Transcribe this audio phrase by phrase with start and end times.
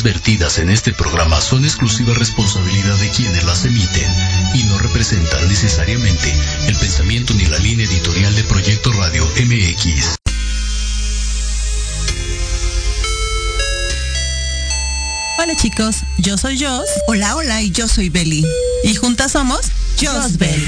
[0.00, 4.10] opiniones vertidas en este programa son exclusiva responsabilidad de quienes las emiten
[4.54, 6.32] y no representan necesariamente
[6.66, 10.16] el pensamiento ni la línea editorial de Proyecto Radio MX.
[15.38, 16.86] Hola chicos, yo soy Jos.
[17.06, 18.44] Hola, hola, y yo soy Beli.
[18.84, 19.60] Y juntas somos
[20.00, 20.66] Josbel.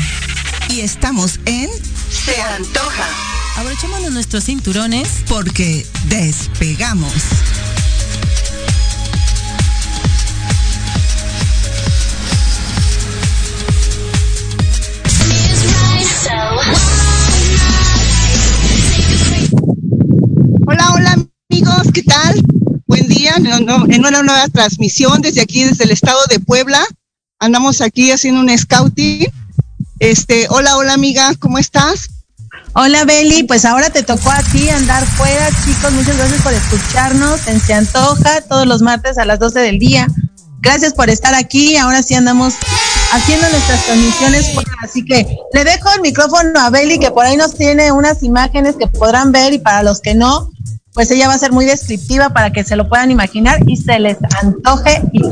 [0.69, 1.71] Y estamos en
[2.11, 3.09] Se Antoja.
[3.57, 7.13] Abrochémonos nuestros cinturones porque despegamos.
[20.91, 21.17] Hola,
[21.51, 22.43] amigos, ¿qué tal?
[22.87, 26.85] Buen día, en una nueva transmisión desde aquí, desde el estado de Puebla.
[27.39, 29.27] Andamos aquí haciendo un scouting.
[29.99, 32.11] Este, hola, hola amiga, ¿cómo estás?
[32.75, 35.93] Hola Beli, pues ahora te tocó a ti andar fuera, chicos.
[35.93, 40.09] Muchas gracias por escucharnos en Se Antoja todos los martes a las 12 del día.
[40.63, 41.77] Gracias por estar aquí.
[41.77, 42.55] Ahora sí andamos
[43.13, 44.47] haciendo nuestras transmisiones.
[44.83, 48.77] Así que le dejo el micrófono a Beli, que por ahí nos tiene unas imágenes
[48.77, 50.51] que podrán ver y para los que no,
[50.95, 53.99] pues ella va a ser muy descriptiva para que se lo puedan imaginar y se
[53.99, 55.25] les antoje ir.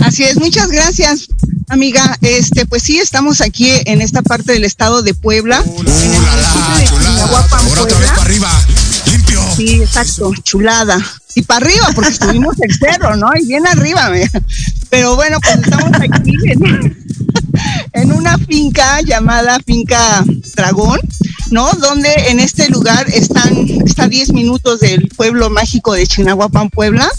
[0.00, 1.28] Así es, muchas gracias,
[1.68, 2.16] amiga.
[2.22, 5.62] Este, pues sí, estamos aquí en esta parte del estado de Puebla.
[7.62, 8.50] Ahora otra vez para arriba,
[9.10, 9.40] limpio.
[9.56, 10.98] Sí, exacto, chulada.
[11.34, 13.28] Y para arriba, porque estuvimos el cerro, ¿no?
[13.38, 14.10] Y bien arriba,
[14.90, 16.96] pero bueno, pues estamos aquí en,
[17.92, 20.24] en una finca llamada Finca
[20.54, 21.00] Dragón,
[21.50, 21.70] ¿no?
[21.72, 27.10] Donde en este lugar están, está a 10 minutos del pueblo mágico de Chinahuapan, Puebla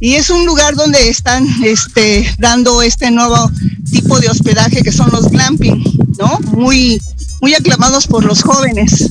[0.00, 3.50] y es un lugar donde están este, dando este nuevo
[3.90, 5.84] tipo de hospedaje que son los glamping,
[6.18, 6.40] ¿no?
[6.52, 7.00] Muy,
[7.42, 9.10] muy aclamados por los jóvenes.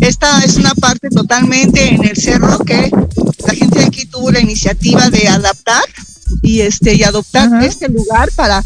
[0.00, 2.90] Esta es una parte totalmente en el cerro que
[3.46, 5.84] la gente de aquí tuvo la iniciativa de adaptar
[6.42, 8.62] y este y adoptar este lugar para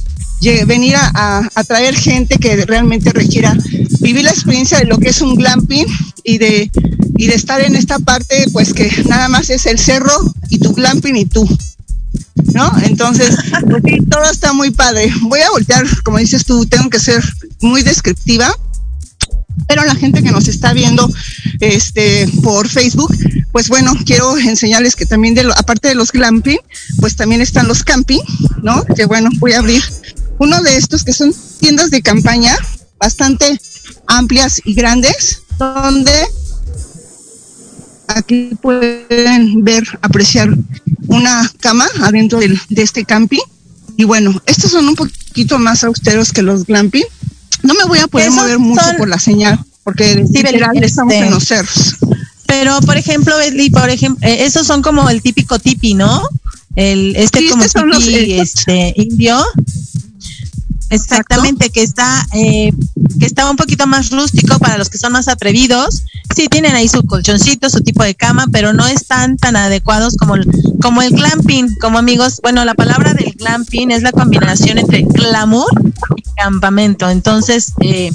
[0.67, 3.57] venir a, atraer gente que realmente requiera
[4.01, 5.87] vivir la experiencia de lo que es un glamping
[6.23, 6.71] y de,
[7.17, 10.13] y de estar en esta parte, pues que nada más es el cerro
[10.51, 11.49] y tu glamping y tú.
[12.53, 12.71] ¿No?
[12.83, 13.35] Entonces,
[13.69, 15.13] pues sí, todo está muy padre.
[15.23, 17.23] Voy a voltear, como dices tú, tengo que ser
[17.61, 18.55] muy descriptiva
[19.67, 21.11] pero la gente que nos está viendo
[21.61, 23.17] este por Facebook,
[23.53, 26.59] pues bueno, quiero enseñarles que también de aparte de los glamping,
[27.01, 28.21] pues también están los camping,
[28.63, 28.85] ¿no?
[28.85, 29.83] Que bueno, voy a abrir
[30.39, 32.57] uno de estos que son tiendas de campaña
[32.99, 33.59] bastante
[34.07, 36.13] amplias y grandes, donde
[38.09, 40.51] aquí pueden ver, apreciar
[41.07, 43.43] una cama adentro de este camping.
[43.97, 47.05] Y bueno, estos son un poquito más austeros que los glamping.
[47.63, 50.43] No me voy a poder mover mucho por la señal, porque sí,
[50.83, 51.97] estamos en los cerros.
[52.47, 53.35] Pero, por ejemplo,
[53.73, 56.23] por ejemplo, eh, esos son como el típico tipi, ¿no?
[56.77, 59.43] El, este como tipi, este, indio.
[60.91, 62.71] Exactamente, que está, eh,
[63.19, 66.03] que está un poquito más rústico para los que son más atrevidos.
[66.35, 70.37] Sí, tienen ahí su colchoncito, su tipo de cama, pero no están tan adecuados como
[70.37, 70.47] el,
[70.81, 71.75] como el glamping.
[71.81, 75.67] Como amigos, bueno, la palabra del glamping es la combinación entre glamour
[76.17, 77.09] y campamento.
[77.09, 78.11] Entonces, eh,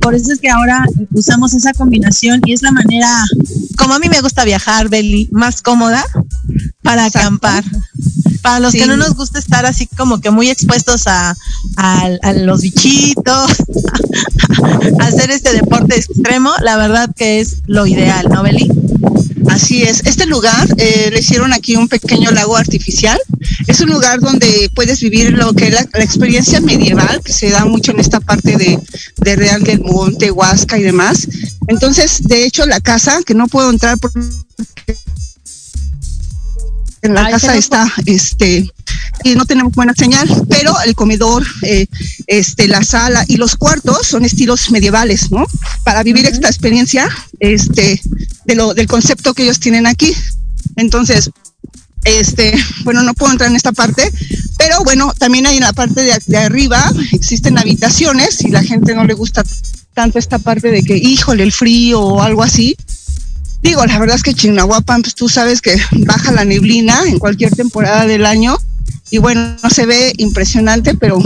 [0.00, 3.08] por eso es que ahora usamos esa combinación y es la manera,
[3.76, 6.04] como a mí me gusta viajar, Beli, más cómoda
[6.82, 7.64] para acampar.
[8.46, 11.36] Para los que no nos gusta estar así como que muy expuestos a,
[11.76, 13.50] a, los bichitos,
[15.00, 18.70] a hacer este deporte extremo, la verdad que es lo ideal, ¿no, Beli?
[19.48, 20.00] Así es.
[20.06, 23.18] Este lugar eh, le hicieron aquí un pequeño lago artificial.
[23.66, 27.64] Es un lugar donde puedes vivir lo que es la, experiencia medieval que se da
[27.64, 28.78] mucho en esta parte de,
[29.16, 31.26] de Real del Monte, Huasca y demás.
[31.66, 34.20] Entonces, de hecho, la casa, que no puedo entrar porque
[37.06, 38.70] en la casa está, este,
[39.24, 41.86] y no tenemos buena señal, pero el comedor, eh,
[42.26, 45.46] este, la sala y los cuartos son estilos medievales, ¿no?
[45.84, 47.08] Para vivir esta experiencia,
[47.40, 48.00] este,
[48.44, 50.14] de lo, del concepto que ellos tienen aquí.
[50.76, 51.30] Entonces,
[52.04, 52.52] este,
[52.84, 54.10] bueno, no puedo entrar en esta parte,
[54.58, 58.94] pero bueno, también hay en la parte de, de arriba, existen habitaciones y la gente
[58.94, 59.42] no le gusta
[59.94, 62.76] tanto esta parte de que, híjole, el frío o algo así,
[63.66, 65.76] Digo, la verdad es que Chignahuapan, pues tú sabes que
[66.06, 68.56] baja la neblina en cualquier temporada del año
[69.10, 71.18] y bueno, no se ve impresionante, pero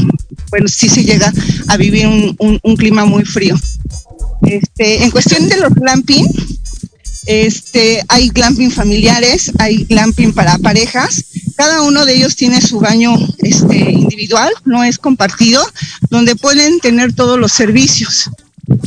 [0.49, 1.31] bueno, sí se llega
[1.69, 3.61] a vivir un, clima muy frío.
[4.41, 6.27] Este, en cuestión de los glamping,
[7.27, 11.23] este, hay glamping familiares, hay glamping para parejas.
[11.57, 15.63] Cada uno de ellos tiene su baño este, individual, no es compartido,
[16.09, 18.31] donde pueden tener todos los servicios.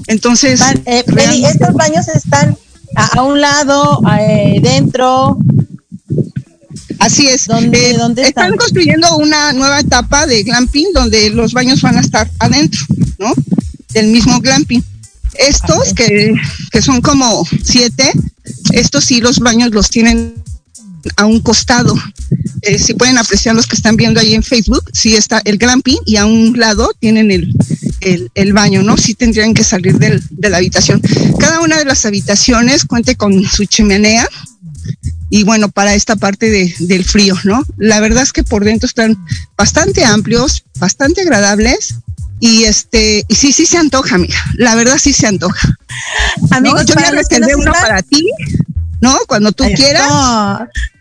[0.07, 2.57] Entonces, eh, estos baños están
[2.95, 5.37] a, un lado, eh, dentro.
[6.99, 7.47] Así es.
[7.47, 8.45] ¿Dónde, eh, ¿dónde están?
[8.45, 12.79] están construyendo una nueva etapa de glamping donde los baños van a estar adentro,
[13.19, 13.33] ¿no?
[13.93, 14.83] Del mismo glamping.
[15.35, 16.33] Estos que,
[16.71, 18.11] que son como siete,
[18.71, 20.35] estos sí los baños los tienen
[21.17, 21.95] a un costado.
[22.61, 25.99] Eh, si pueden apreciar los que están viendo ahí en Facebook, sí está el glamping
[26.05, 27.53] y a un lado tienen el,
[28.33, 28.97] el, baño, ¿no?
[28.97, 31.01] Sí tendrían que salir del, de la habitación.
[31.39, 34.27] Cada una de las habitaciones cuente con su chimenea
[35.29, 37.63] y bueno, para esta parte de, del frío, ¿no?
[37.77, 39.17] La verdad es que por dentro están
[39.57, 41.95] bastante amplios, bastante agradables
[42.39, 44.37] y este, y sí, sí se antoja, amiga.
[44.57, 45.75] La verdad sí se antoja.
[46.51, 48.23] Amigos, yo ya reservé uno para ti,
[49.01, 49.17] ¿no?
[49.27, 50.11] Cuando tú quieras.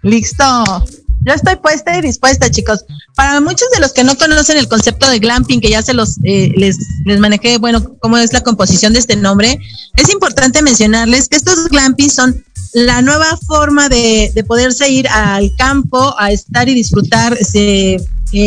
[0.02, 0.86] Listo.
[1.24, 2.84] Yo estoy puesta y dispuesta, chicos.
[3.14, 6.18] Para muchos de los que no conocen el concepto de glamping, que ya se los
[6.24, 9.58] eh, les, les manejé, bueno, cómo es la composición de este nombre,
[9.96, 15.54] es importante mencionarles que estos glampings son la nueva forma de, de poderse ir al
[15.56, 17.98] campo a estar y disfrutar, eh,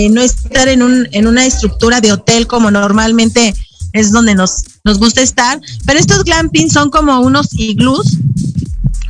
[0.09, 3.53] no estar en, un, en una estructura de hotel como normalmente
[3.93, 8.17] es donde nos, nos gusta estar, pero estos glampings son como unos iglús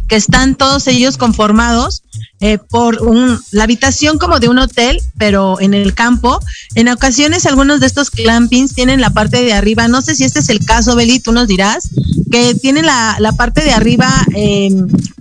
[0.07, 2.03] que están todos ellos conformados
[2.41, 6.39] eh, por un, la habitación como de un hotel, pero en el campo.
[6.75, 10.39] En ocasiones algunos de estos glampings tienen la parte de arriba, no sé si este
[10.39, 11.89] es el caso, Beli, tú nos dirás,
[12.31, 14.69] que tienen la, la parte de arriba eh,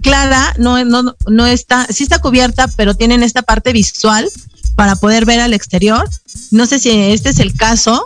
[0.02, 4.28] clara, no, no, no está, sí está cubierta, pero tienen esta parte visual
[4.74, 6.08] para poder ver al exterior.
[6.50, 8.04] No sé si este es el caso.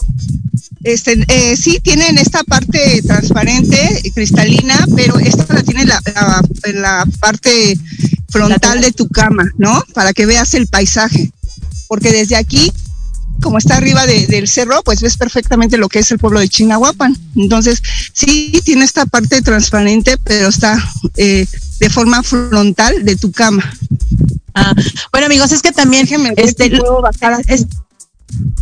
[0.84, 7.06] Este, eh, sí, tienen esta parte transparente, cristalina, pero esta la tiene la, la, la
[7.20, 7.76] parte
[8.28, 9.82] frontal de tu cama, ¿no?
[9.94, 11.32] Para que veas el paisaje.
[11.88, 12.70] Porque desde aquí,
[13.42, 17.16] como está arriba del cerro, pues ves perfectamente lo que es el pueblo de Chinahuapan.
[17.36, 17.82] Entonces,
[18.12, 20.78] sí, tiene esta parte transparente, pero está
[21.16, 21.46] eh,
[21.80, 23.74] de forma frontal de tu cama.
[24.58, 24.74] Ah,
[25.12, 26.70] bueno, amigos, es que también este,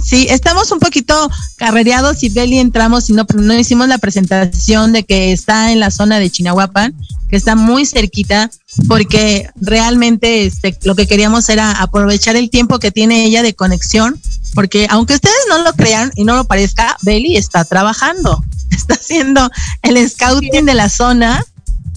[0.03, 5.05] Sí, estamos un poquito carrereados y Beli entramos y no, no hicimos la presentación de
[5.05, 6.95] que está en la zona de Chinahuapan,
[7.29, 8.49] que está muy cerquita,
[8.87, 14.21] porque realmente este, lo que queríamos era aprovechar el tiempo que tiene ella de conexión,
[14.55, 19.51] porque aunque ustedes no lo crean y no lo parezca, Beli está trabajando, está haciendo
[19.83, 21.45] el scouting de la zona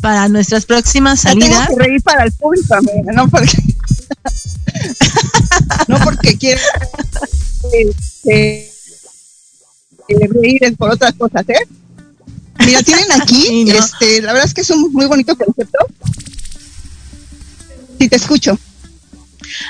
[0.01, 1.67] para nuestras próximas salidas.
[1.67, 2.75] Tengo que reír para el público,
[3.13, 3.61] no porque,
[5.87, 6.61] no porque quiero
[7.73, 8.71] este,
[10.07, 11.67] reír por otras cosas, ¿eh?
[12.65, 15.79] Mira, tienen aquí, este, la verdad es que es un muy bonito concepto.
[17.99, 18.57] Sí, te escucho.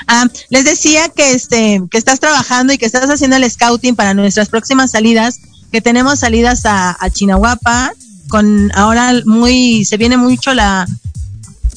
[0.06, 4.14] Ah, les decía que este, que estás trabajando y que estás haciendo el scouting para
[4.14, 5.40] nuestras próximas salidas,
[5.72, 7.92] que tenemos salidas a, a Chinahuapa,
[8.28, 10.86] con ahora muy, se viene mucho la,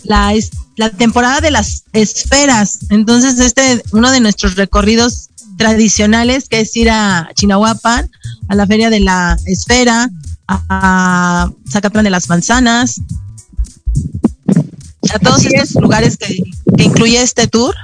[0.03, 0.33] la,
[0.75, 2.79] la temporada de las esferas.
[2.89, 8.09] Entonces, este, uno de nuestros recorridos tradicionales, que es ir a Chinahuapan,
[8.47, 10.09] a la Feria de la Esfera,
[10.47, 13.01] a Zacatlán de las Manzanas,
[15.13, 16.43] a todos estos lugares que,
[16.75, 17.75] que incluye este tour.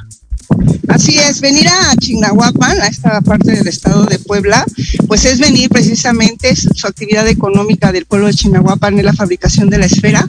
[0.87, 4.65] Así es, venir a Chignahuapan, a esta parte del estado de Puebla,
[5.07, 9.77] pues es venir precisamente, su actividad económica del pueblo de Chignahuapan es la fabricación de
[9.77, 10.25] la esfera.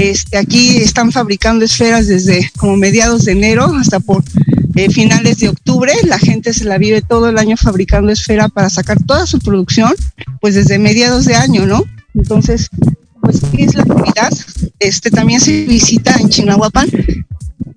[0.00, 4.24] Este, aquí están fabricando esferas desde como mediados de enero hasta por
[4.74, 5.92] eh, finales de octubre.
[6.04, 9.92] La gente se la vive todo el año fabricando esfera para sacar toda su producción,
[10.40, 11.84] pues desde mediados de año, ¿no?
[12.14, 12.70] Entonces,
[13.20, 14.32] pues, ¿qué es la actividad?
[14.78, 16.88] Este, también se visita en Chignahuapan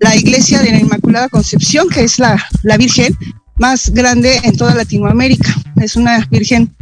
[0.00, 3.14] la iglesia de la Inmaculada Concepción, que es la, la Virgen
[3.56, 5.54] más grande en toda Latinoamérica.
[5.76, 6.74] Es una Virgen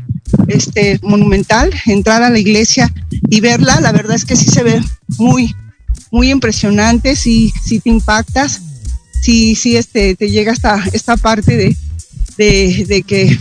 [0.48, 1.70] este, monumental.
[1.86, 2.92] Entrar a la iglesia
[3.30, 4.80] y verla, la verdad es que sí se ve
[5.18, 5.54] muy,
[6.10, 8.60] muy impresionante, sí, sí te impactas,
[9.20, 11.76] sí, sí este, te llega hasta esta parte de,
[12.36, 13.38] de, de que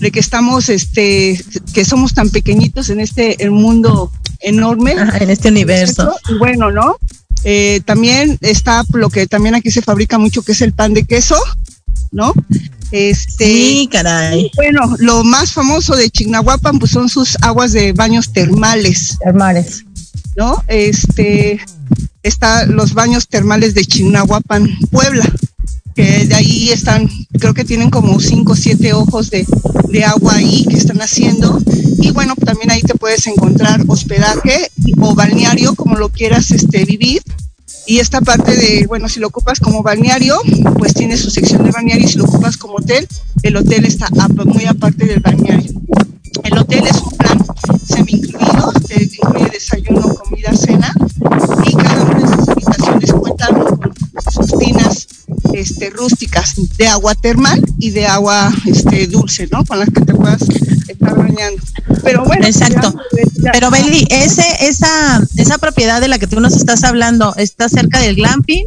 [0.00, 1.38] de que estamos, este,
[1.74, 4.92] que somos tan pequeñitos en este el mundo enorme.
[4.92, 6.16] en este universo.
[6.38, 6.96] bueno, ¿no?
[7.44, 11.04] Eh, también está lo que también aquí se fabrica mucho, que es el pan de
[11.04, 11.36] queso,
[12.10, 12.34] ¿no?
[12.90, 14.50] Este, sí, caray.
[14.56, 19.16] Bueno, lo más famoso de Chignahuapan pues son sus aguas de baños termales.
[19.22, 19.84] Termales.
[20.36, 20.62] ¿No?
[20.66, 21.60] Este,
[22.22, 25.30] está los baños termales de Chignahuapan, Puebla,
[25.94, 29.46] que de ahí están, creo que tienen como cinco o siete ojos de,
[29.88, 31.58] de agua ahí que están haciendo.
[32.00, 37.22] Y bueno, también ahí te puedes encontrar hospedaje o balneario, como lo quieras este, vivir
[37.90, 40.36] y esta parte de, bueno, si lo ocupas como balneario,
[40.78, 43.08] pues tiene su sección de balneario, y si lo ocupas como hotel,
[43.42, 44.06] el hotel está
[44.44, 45.72] muy aparte del balneario.
[46.44, 47.44] El hotel es un plan
[47.84, 50.94] semi incluido, te incluye desayuno, comida, cena,
[51.66, 53.92] y cada una de sus habitaciones cuenta con
[54.32, 55.08] sus tinas
[55.52, 59.64] este, rústicas de agua termal y de agua este, dulce, ¿no?
[59.64, 60.42] Con las que te puedas
[60.92, 61.62] estar bañando.
[62.02, 62.46] Pero bueno.
[62.46, 62.94] Exacto.
[63.52, 67.98] Pero Beli, ese, esa, esa propiedad de la que tú nos estás hablando, ¿está cerca
[68.00, 68.66] del glamping?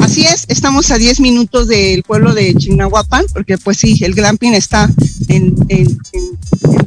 [0.00, 4.54] Así es, estamos a 10 minutos del pueblo de Chignahuapan, porque pues sí, el glamping
[4.54, 4.90] está
[5.28, 5.98] en, en,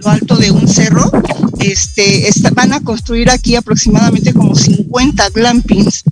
[0.02, 1.12] lo alto de un cerro.
[1.60, 6.04] Este, van a construir aquí aproximadamente como 50 glampings.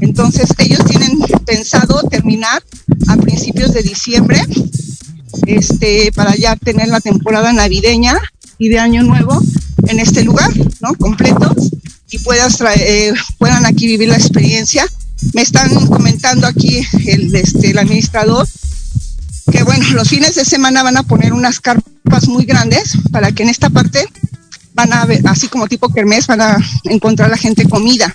[0.00, 2.62] Entonces, ellos tienen pensado terminar
[3.06, 4.40] a principios de diciembre,
[5.46, 8.18] este, para ya tener la temporada navideña
[8.58, 9.42] y de Año Nuevo
[9.86, 10.50] en este lugar,
[10.80, 10.94] ¿no?
[10.94, 11.70] Completos
[12.10, 14.86] y puedas eh, puedan aquí vivir la experiencia
[15.34, 18.46] me están comentando aquí el, este, el administrador
[19.50, 23.44] que bueno, los fines de semana van a poner unas carpas muy grandes para que
[23.44, 24.04] en esta parte
[24.74, 28.14] van a ver, así como tipo kermés, van a encontrar la gente comida,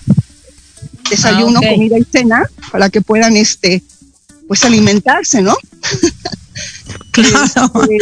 [1.10, 3.82] desayuno, ah, comida y cena, para que puedan este
[4.46, 5.56] pues alimentarse, ¿no?
[7.10, 7.72] Claro.
[7.82, 7.98] Este,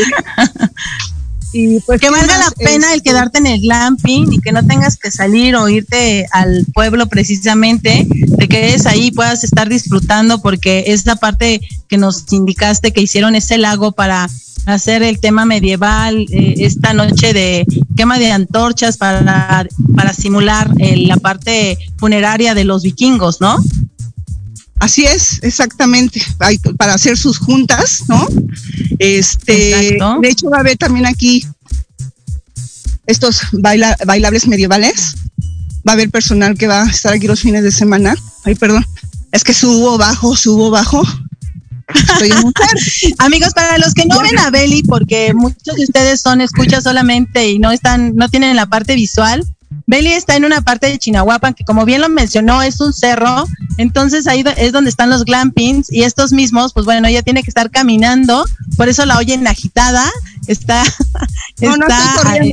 [1.52, 4.64] y pues que valga la pena el este, quedarte en el glamping y que no
[4.64, 8.06] tengas que salir o irte al pueblo precisamente,
[8.38, 13.58] te quedes ahí, puedas estar disfrutando porque esta parte que nos indicaste que hicieron ese
[13.58, 14.28] lago para
[14.66, 20.98] hacer el tema medieval, eh, esta noche de quema de antorchas para, para simular eh,
[20.98, 23.56] la parte funeraria de los vikingos, ¿no?
[24.80, 26.22] Así es, exactamente,
[26.78, 28.26] para hacer sus juntas, ¿no?
[28.98, 31.46] Este, de hecho va a haber también aquí
[33.06, 35.14] estos bailables medievales.
[35.86, 38.14] Va a haber personal que va a estar aquí los fines de semana.
[38.44, 38.86] Ay, perdón.
[39.32, 41.02] Es que subo, bajo, subo, bajo.
[43.18, 47.48] Amigos, para los que no ven a Beli, porque muchos de ustedes son escuchas solamente
[47.48, 49.44] y no están, no tienen la parte visual,
[49.90, 53.44] Beli está en una parte de Chinahuapan que como bien lo mencionó es un cerro,
[53.76, 57.50] entonces ahí es donde están los glampings y estos mismos, pues bueno, ella tiene que
[57.50, 58.44] estar caminando,
[58.76, 60.08] por eso la oyen agitada,
[60.46, 60.84] está,
[61.60, 62.52] está eh,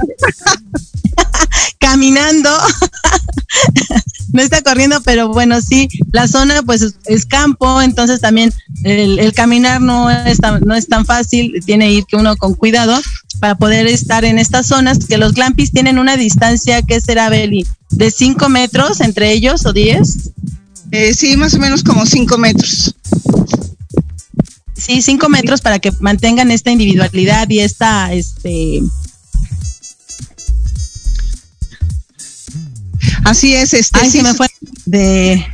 [1.77, 2.49] caminando,
[4.33, 8.51] no está corriendo, pero bueno, sí, la zona pues es, campo, entonces también
[8.83, 12.55] el, caminar no es, tan, no es tan fácil, tiene que ir que uno con
[12.55, 12.99] cuidado,
[13.37, 17.65] para poder estar en estas zonas, que los glampis tienen una distancia, ¿qué será, Beli?
[17.89, 20.31] ¿De 5 metros entre ellos o 10?
[20.91, 22.95] Eh, sí, más o menos como 5 metros.
[24.75, 28.81] Sí, 5 metros para que mantengan esta individualidad y esta, este...
[33.23, 33.99] Así es, este...
[33.99, 34.47] Ay, sí, me fue
[34.85, 35.45] de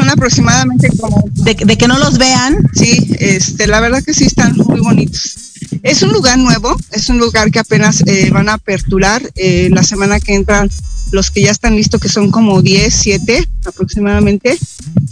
[0.00, 2.56] son aproximadamente como de, de, que no los vean.
[2.74, 5.49] Sí, este, la verdad que sí están muy bonitos.
[5.82, 9.82] Es un lugar nuevo, es un lugar que apenas eh, van a aperturar eh, la
[9.82, 10.70] semana que entran
[11.12, 14.58] los que ya están listos, que son como 10, 7 aproximadamente.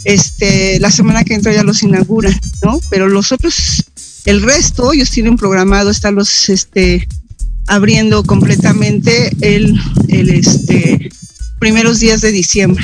[0.03, 2.79] Este, la semana que entra ya los inauguran, ¿no?
[2.89, 3.85] Pero los otros,
[4.25, 7.07] el resto, ellos tienen programado estarlos este,
[7.67, 11.09] abriendo completamente el, el este,
[11.59, 12.83] primeros días de diciembre.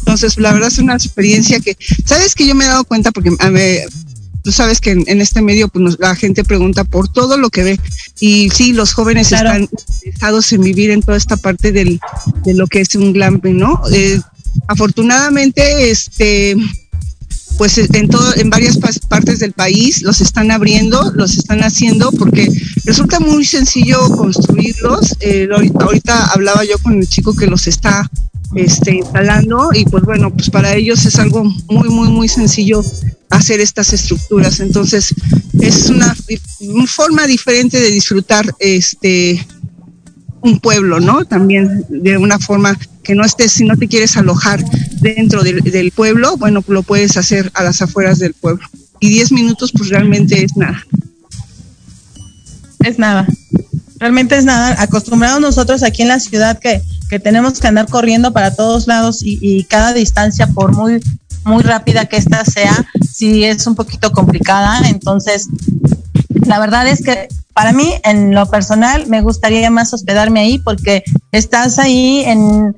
[0.00, 3.12] Entonces, la verdad es una experiencia que, ¿sabes que yo me he dado cuenta?
[3.12, 3.88] Porque a ver,
[4.42, 7.80] tú sabes que en, este medio pues la gente pregunta por todo lo que ve
[8.20, 9.68] y sí, los jóvenes están
[10.04, 12.00] interesados en vivir en toda esta parte del,
[12.44, 13.80] de lo que es un glamping, ¿no?
[13.92, 14.20] Eh,
[14.66, 16.56] afortunadamente, este,
[17.58, 18.78] pues en todo, en varias
[19.08, 22.48] partes del país los están abriendo, los están haciendo porque
[22.84, 25.14] resulta muy sencillo construirlos.
[25.20, 28.10] Eh, ahorita, ahorita hablaba yo con el chico que los está
[28.54, 32.84] este, instalando y pues bueno, pues para ellos es algo muy, muy, muy sencillo
[33.30, 34.60] hacer estas estructuras.
[34.60, 35.14] Entonces,
[35.60, 36.14] es una,
[36.86, 39.46] forma diferente de disfrutar este
[40.42, 41.26] un pueblo, ¿no?
[41.26, 44.64] También de una forma que no estés, si no te quieres alojar
[45.00, 48.66] dentro del, del pueblo, bueno, lo puedes hacer a las afueras del pueblo.
[49.00, 50.86] Y 10 minutos, pues realmente es nada.
[52.84, 53.26] Es nada.
[54.00, 54.74] Realmente es nada.
[54.82, 59.22] Acostumbrados nosotros aquí en la ciudad que, que tenemos que andar corriendo para todos lados
[59.22, 61.00] y, y cada distancia, por muy
[61.44, 64.88] muy rápida que esta sea, si es un poquito complicada.
[64.88, 65.48] Entonces,
[66.46, 71.02] la verdad es que para mí, en lo personal, me gustaría más hospedarme ahí porque
[71.32, 72.74] estás ahí en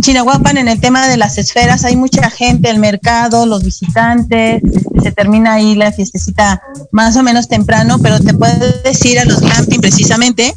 [0.00, 4.62] Chinahuapan en el tema de las esferas, hay mucha gente, el mercado, los visitantes,
[5.02, 9.40] se termina ahí la fiestecita más o menos temprano, pero te puedes ir a los
[9.40, 10.54] glamping precisamente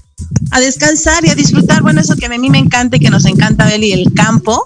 [0.51, 3.25] a descansar y a disfrutar, bueno, eso que a mí me encanta y que nos
[3.25, 4.63] encanta, Beli, el campo,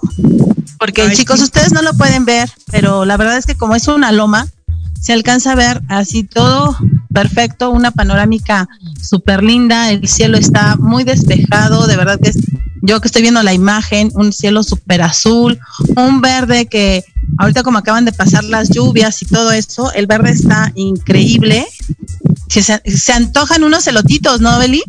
[0.78, 4.10] porque chicos, ustedes no lo pueden ver, pero la verdad es que como es una
[4.10, 4.48] loma,
[5.02, 6.76] se alcanza a ver así todo
[7.12, 8.68] perfecto, una panorámica
[9.02, 12.38] súper linda, el cielo está muy despejado, de verdad que es,
[12.82, 15.58] yo que estoy viendo la imagen, un cielo súper azul,
[15.96, 17.04] un verde que
[17.38, 21.66] ahorita como acaban de pasar las lluvias y todo eso, el verde está increíble.
[22.60, 24.82] Se, se antojan unos elotitos, ¿no, Beli?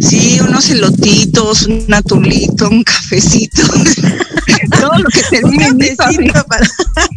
[0.00, 3.62] Sí, unos elotitos, un atulito, un cafecito.
[4.80, 6.68] Todo lo que termine en mi Cafecito para-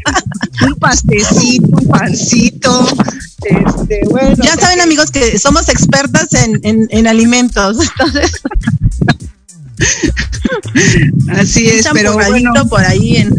[0.68, 2.88] un pastecito, un pancito.
[3.44, 7.78] Este, bueno, Ya saben, amigos, que somos expertas en, en, en alimentos.
[7.80, 8.32] Entonces,
[11.38, 13.34] así es, un pero bueno, por ahí en,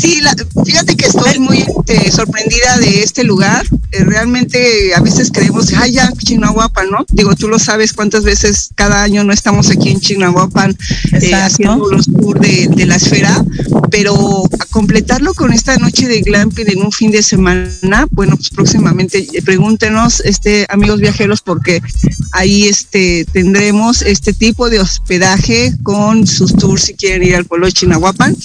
[0.00, 3.66] Sí, la- fíjate que estoy muy este, sorprendida de este lugar.
[3.92, 7.06] Eh, realmente a veces creemos, ay, ya, Chignahuapan, ¿no?
[7.10, 10.76] Digo, tú lo sabes cuántas veces cada año no estamos aquí en Chignahuapan
[11.12, 13.44] eh, haciendo los tours de, de la esfera,
[13.90, 18.50] pero a completarlo con esta noche de glamping en un fin de semana, bueno, pues
[18.50, 21.80] próximamente eh, pregúntenos, este, amigos viajeros, porque
[22.32, 27.66] ahí este, tendremos este tipo de hospedaje con sus tours si quieren ir al pueblo
[27.66, 28.36] de Chignahuapan.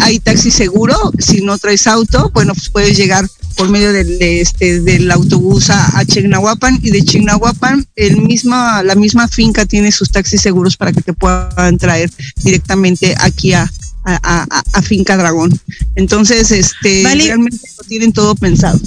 [0.00, 4.80] Hay seguro, si no traes auto, bueno, pues puedes llegar por medio del, de este,
[4.80, 10.10] del autobús a, a Chignahuapan y de Chignahuapan el misma, la misma finca tiene sus
[10.10, 12.10] taxis seguros para que te puedan traer
[12.44, 13.62] directamente aquí a,
[14.04, 15.58] a, a- a Finca Dragón.
[15.96, 17.24] Entonces, este, Vale.
[17.24, 18.78] realmente lo tienen todo pensado.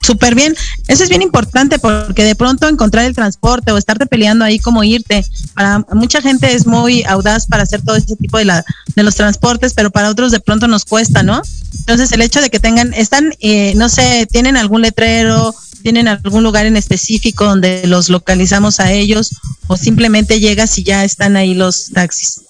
[0.00, 0.54] Súper bien.
[0.88, 4.84] Eso es bien importante porque de pronto encontrar el transporte o estarte peleando ahí como
[4.84, 5.24] irte.
[5.54, 8.64] Para mucha gente es muy audaz para hacer todo ese tipo de, la,
[8.94, 11.42] de los transportes, pero para otros de pronto nos cuesta, ¿no?
[11.80, 16.42] Entonces el hecho de que tengan, están, eh, no sé, tienen algún letrero, tienen algún
[16.42, 19.30] lugar en específico donde los localizamos a ellos
[19.66, 22.42] o simplemente llegas y ya están ahí los taxis.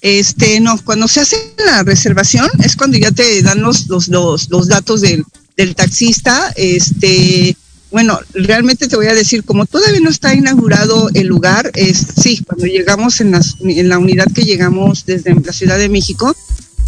[0.00, 4.68] Este, no, cuando se hace la reservación es cuando ya te dan los, los, los,
[4.68, 5.24] datos del,
[5.56, 6.52] del taxista.
[6.56, 7.56] Este,
[7.90, 12.42] bueno, realmente te voy a decir, como todavía no está inaugurado el lugar, es sí,
[12.46, 16.36] cuando llegamos en, las, en la unidad que llegamos desde la Ciudad de México,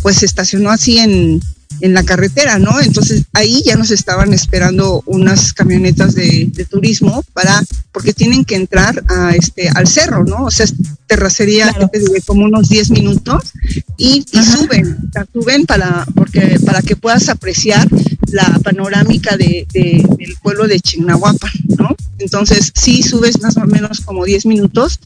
[0.03, 1.41] pues se estacionó así en,
[1.81, 2.81] en la carretera, ¿no?
[2.81, 8.57] Entonces ahí ya nos estaban esperando unas camionetas de, de turismo para, porque tienen que
[8.57, 10.45] entrar a este, al cerro, ¿no?
[10.45, 10.75] O sea, es
[11.07, 11.89] terracería Claro.
[11.93, 13.53] te como unos 10 minutos
[13.97, 17.89] y, suben, o sea, suben para, porque, para que puedas apreciar
[18.29, 21.97] la panorámica de, de- del pueblo de Chignahuapan, ¿no?
[22.19, 25.01] Entonces sí subes más o menos como 10 minutos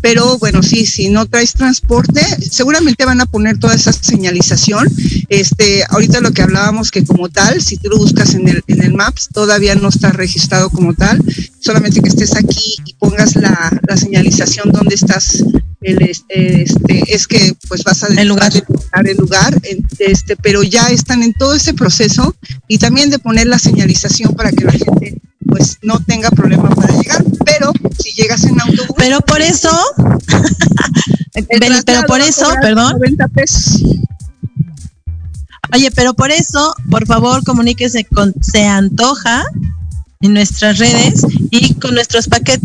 [0.00, 4.88] pero bueno, sí, si no traes transporte, seguramente van a poner toda esa señalización.
[5.28, 8.82] Este, ahorita lo que hablábamos que como tal, si tú lo buscas en el, en
[8.82, 11.20] el Maps, todavía no está registrado como tal,
[11.60, 15.44] solamente que estés aquí y pongas la, la señalización donde estás,
[15.80, 18.52] el, este, este, es que pues vas a El lugar.
[19.04, 19.60] el lugar,
[19.98, 22.34] este, pero ya están en todo ese proceso
[22.68, 26.96] y también de poner la señalización para que la gente pues no tenga problema para
[26.96, 29.70] llegar, pero si llegas en autobús, Pero por eso,
[31.86, 32.92] pero por eso, perdón.
[32.98, 33.82] 90 pesos.
[35.72, 39.44] Oye, pero por eso, por favor, comuníquese con Se Antoja
[40.20, 42.60] en nuestras redes y con nuestros paquetes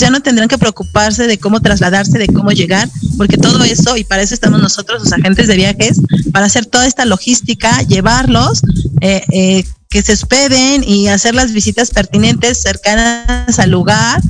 [0.00, 4.04] ya no tendrán que preocuparse de cómo trasladarse, de cómo llegar, porque todo eso, y
[4.04, 6.00] para eso estamos nosotros, los agentes de viajes,
[6.32, 8.62] para hacer toda esta logística, llevarlos,
[9.00, 14.22] eh, eh, que se hospeden y hacer las visitas pertinentes cercanas al lugar.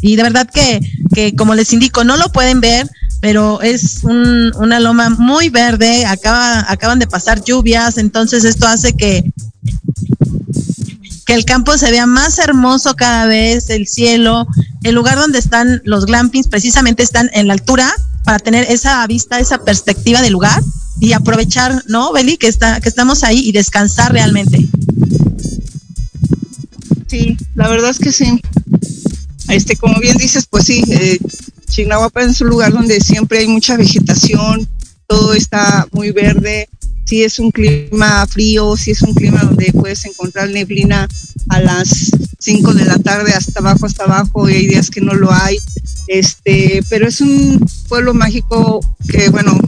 [0.00, 0.80] Y de verdad que,
[1.14, 6.06] que como les indico, no lo pueden ver, pero es un, una loma muy verde,
[6.06, 9.30] acaba, acaban de pasar lluvias, entonces esto hace que,
[11.26, 14.46] que el campo se vea más hermoso cada vez, el cielo,
[14.82, 17.92] el lugar donde están los glampings precisamente están en la altura
[18.24, 20.62] para tener esa vista, esa perspectiva del lugar
[21.00, 22.38] y aprovechar, ¿no, Beli?
[22.38, 24.68] Que, está, que estamos ahí y descansar realmente.
[27.12, 28.40] Sí, la verdad es que sí.
[29.50, 31.18] Este, como bien dices, pues sí, eh,
[31.68, 34.66] es un lugar donde siempre hay mucha vegetación,
[35.06, 36.70] todo está muy verde,
[37.04, 41.06] sí es un clima frío, sí es un clima donde puedes encontrar neblina
[41.50, 45.12] a las 5 de la tarde hasta abajo, hasta abajo, y hay días que no
[45.12, 45.58] lo hay.
[46.06, 49.60] Este, pero es un pueblo mágico que, bueno,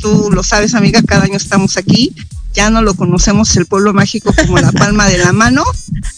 [0.00, 2.12] tú lo sabes, amiga, cada año estamos aquí.
[2.52, 5.64] Ya no lo conocemos el pueblo mágico como la palma de la mano,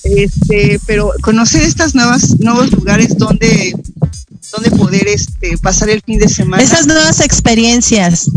[0.04, 3.74] este, pero conocer estas nuevas nuevos lugares donde
[4.52, 6.62] donde poder este pasar el fin de semana.
[6.62, 8.30] Esas nuevas experiencias.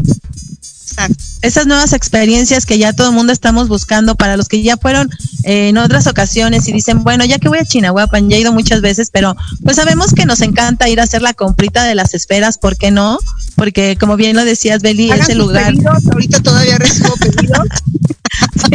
[0.98, 1.24] Exacto.
[1.42, 5.10] esas nuevas experiencias que ya todo el mundo estamos buscando para los que ya fueron
[5.44, 8.54] eh, en otras ocasiones y dicen, bueno, ya que voy a Chinahuapan, ya he ido
[8.54, 12.14] muchas veces, pero pues sabemos que nos encanta ir a hacer la comprita de las
[12.14, 13.20] esferas, ¿por qué no?
[13.56, 17.68] Porque como bien lo decías, Beli, Hagan ese lugar, pedidos, ahorita todavía recibo pedidos.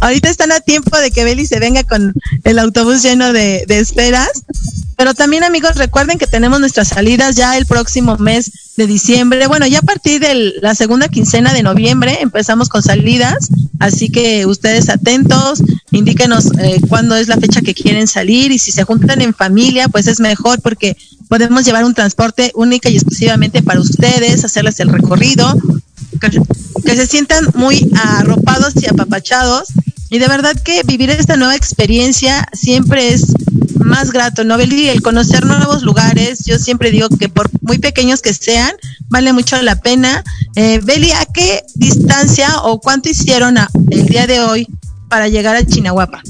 [0.00, 2.14] ahorita están a tiempo de que Beli se venga con
[2.44, 4.30] el autobús lleno de, de esferas
[5.00, 9.46] Pero también amigos, recuerden que tenemos nuestras salidas ya el próximo mes de diciembre.
[9.46, 14.44] Bueno, ya a partir de la segunda quincena de noviembre empezamos con salidas, así que
[14.44, 19.22] ustedes atentos, indíquenos eh, cuándo es la fecha que quieren salir y si se juntan
[19.22, 20.98] en familia, pues es mejor porque
[21.30, 25.50] podemos llevar un transporte única y exclusivamente para ustedes, hacerles el recorrido,
[26.84, 29.68] que se sientan muy arropados y apapachados
[30.10, 33.32] y de verdad que vivir esta nueva experiencia siempre es
[33.80, 34.88] más grato, ¿no, Beli?
[34.88, 38.72] El conocer nuevos lugares, yo siempre digo que por muy pequeños que sean,
[39.08, 40.22] vale mucho la pena.
[40.56, 43.56] Eh, Beli, ¿a qué distancia o cuánto hicieron
[43.90, 44.66] el día de hoy
[45.08, 46.22] para llegar a Chinahuapa?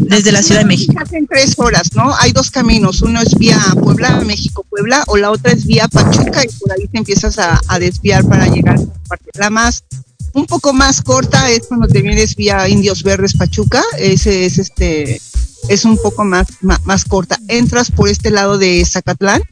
[0.00, 0.94] Desde la Ciudad de México.
[1.12, 2.14] En tres horas, ¿no?
[2.16, 3.02] Hay dos caminos.
[3.02, 6.88] Uno es vía Puebla, México, Puebla, o la otra es vía Pachuca, y por ahí
[6.88, 9.30] te empiezas a, a desviar para llegar a la parte.
[9.34, 9.84] La más
[10.32, 15.20] un poco más corta es cuando te vienes vía Indios Verdes Pachuca, ese es este
[15.68, 17.38] es un poco más, más, corta.
[17.48, 19.42] Entras por este lado de Zacatlán,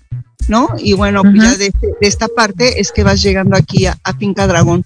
[0.48, 0.68] ¿no?
[0.78, 4.14] Y bueno, pues ya este, de, esta parte es que vas llegando aquí a, a,
[4.14, 4.84] Finca Dragón.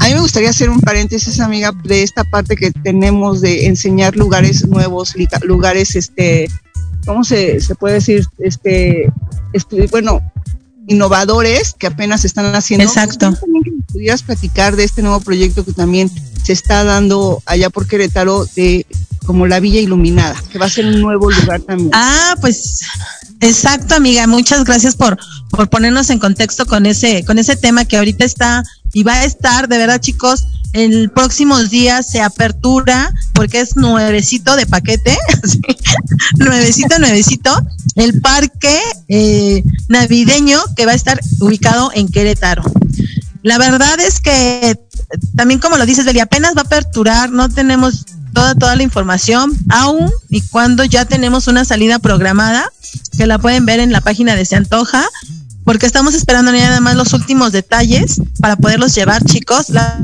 [0.00, 4.16] A mí me gustaría hacer un paréntesis, amiga, de esta parte que tenemos de enseñar
[4.16, 6.48] lugares nuevos, lugares, este,
[7.06, 8.26] ¿cómo se, se puede decir?
[8.38, 9.12] Este,
[9.52, 10.20] este, bueno,
[10.86, 12.84] innovadores que apenas están haciendo.
[12.84, 13.34] Exacto.
[13.92, 16.10] pudieras platicar de este nuevo proyecto que también
[16.42, 18.86] se está dando allá por Querétaro de
[19.24, 21.90] como la Villa Iluminada, que va a ser un nuevo lugar también.
[21.92, 22.82] Ah, pues
[23.40, 24.26] exacto, amiga.
[24.26, 25.18] Muchas gracias por,
[25.50, 29.24] por ponernos en contexto con ese, con ese tema que ahorita está y va a
[29.24, 35.16] estar, de verdad, chicos, en próximos días se apertura, porque es nuevecito de paquete,
[36.36, 37.54] nuevecito, nuevecito,
[37.94, 42.62] el parque eh, navideño que va a estar ubicado en Querétaro.
[43.42, 44.78] La verdad es que
[45.36, 49.52] también como lo dices, Beli, apenas va a aperturar, no tenemos toda, toda la información
[49.68, 52.70] aún y cuando ya tenemos una salida programada,
[53.16, 55.04] que la pueden ver en la página de Se Antoja,
[55.64, 59.70] porque estamos esperando nada más los últimos detalles para poderlos llevar, chicos.
[59.70, 60.00] La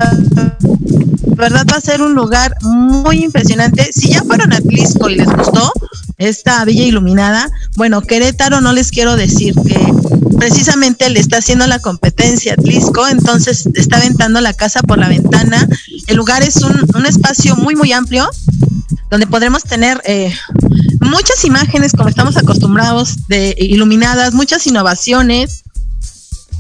[1.37, 3.91] verdad va a ser un lugar muy impresionante.
[3.93, 5.73] Si ya fueron a Tlisco y les gustó
[6.17, 11.79] esta villa iluminada, bueno, Querétaro no les quiero decir que precisamente le está haciendo la
[11.79, 15.69] competencia a Tlisco, entonces está aventando la casa por la ventana.
[16.07, 18.29] El lugar es un, espacio muy, muy amplio
[19.11, 20.33] donde podremos tener eh,
[21.01, 25.63] muchas imágenes como estamos acostumbrados de iluminadas, muchas innovaciones,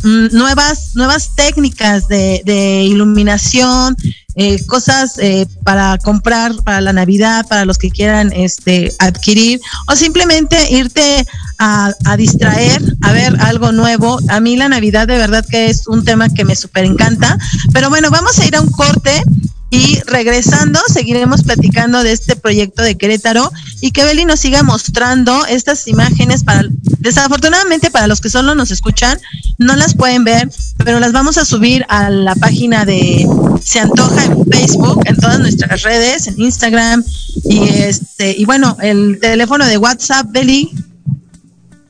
[0.02, 3.96] mm, nuevas nuevas técnicas de iluminación,
[4.38, 9.96] eh, cosas eh, para comprar para la Navidad, para los que quieran este adquirir o
[9.96, 11.26] simplemente irte
[11.58, 14.20] a, a distraer, a ver algo nuevo.
[14.28, 17.36] A mí la Navidad de verdad que es un tema que me súper encanta.
[17.72, 19.22] Pero bueno, vamos a ir a un corte
[19.70, 25.44] y regresando, seguiremos platicando de este proyecto de Querétaro y que Beli nos siga mostrando
[25.46, 26.64] estas imágenes para,
[26.98, 29.20] desafortunadamente para los que solo nos escuchan,
[29.58, 33.28] no las pueden ver, pero las vamos a subir a la página de
[33.62, 37.04] Se Antoja en Facebook, en todas nuestras redes, en Instagram
[37.44, 40.72] y este, y bueno, el teléfono de WhatsApp, Beli.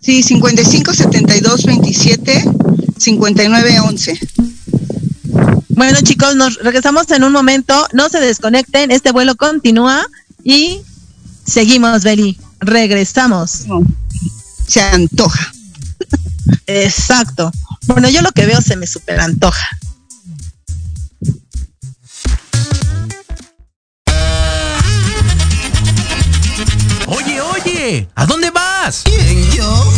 [0.01, 2.45] Sí, 55 72 27
[2.97, 4.21] 59 11.
[5.79, 7.87] Bueno, chicos, nos regresamos en un momento.
[7.93, 10.05] No se desconecten, este vuelo continúa
[10.43, 10.83] y
[11.47, 12.37] seguimos, Beli.
[12.59, 13.63] Regresamos.
[14.67, 15.53] Se antoja.
[16.67, 17.53] Exacto.
[17.87, 19.69] Bueno, yo lo que veo se me super antoja.
[27.07, 29.03] Oye, oye, ¿a dónde vas?
[29.05, 29.98] ¿Quién, yo?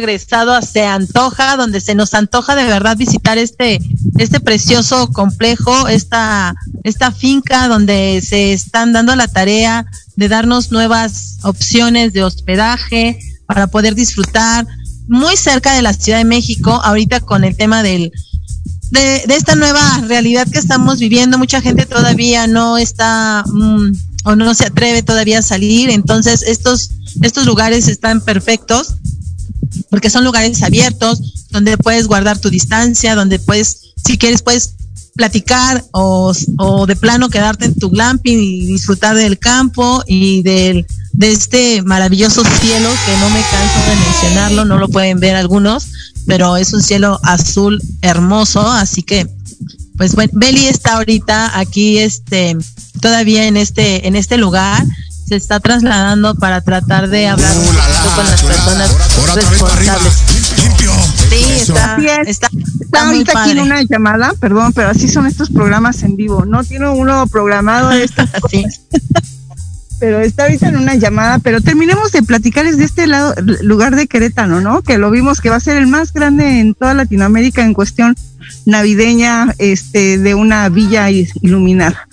[0.00, 3.80] Regresado, se antoja, donde se nos antoja de verdad visitar este,
[4.16, 11.38] este precioso complejo, esta, esta finca donde se están dando la tarea de darnos nuevas
[11.42, 14.66] opciones de hospedaje para poder disfrutar
[15.08, 18.12] muy cerca de la Ciudad de México, ahorita con el tema del,
[18.90, 23.92] de, de esta nueva realidad que estamos viviendo, mucha gente todavía no está mm,
[24.24, 26.90] o no se atreve todavía a salir, entonces estos,
[27.22, 28.94] estos lugares están perfectos
[29.90, 34.74] porque son lugares abiertos donde puedes guardar tu distancia, donde puedes, si quieres, puedes
[35.14, 40.86] platicar o, o de plano quedarte en tu glamping y disfrutar del campo y del,
[41.12, 45.88] de este maravilloso cielo que no me canso de mencionarlo, no lo pueden ver algunos,
[46.26, 49.26] pero es un cielo azul hermoso, así que
[49.96, 52.56] pues bueno, Beli está ahorita aquí este
[53.00, 54.84] todavía en este en este lugar
[55.28, 58.64] se está trasladando para tratar de hablar un la, la, poquito con las chulada.
[58.64, 60.14] personas Ahora responsables.
[60.56, 60.90] Limpio.
[61.28, 62.48] Sí, está, está, Está
[62.80, 66.44] está muy ahorita aquí en una llamada, perdón, pero así son estos programas en vivo.
[66.46, 68.64] No tiene uno programado esto, Sí.
[70.00, 71.38] pero está ahorita en una llamada.
[71.40, 74.80] Pero terminemos de platicarles de este lado, lugar de Querétaro, ¿no?
[74.82, 78.16] Que lo vimos que va a ser el más grande en toda Latinoamérica en cuestión
[78.64, 82.07] navideña, este, de una villa iluminada.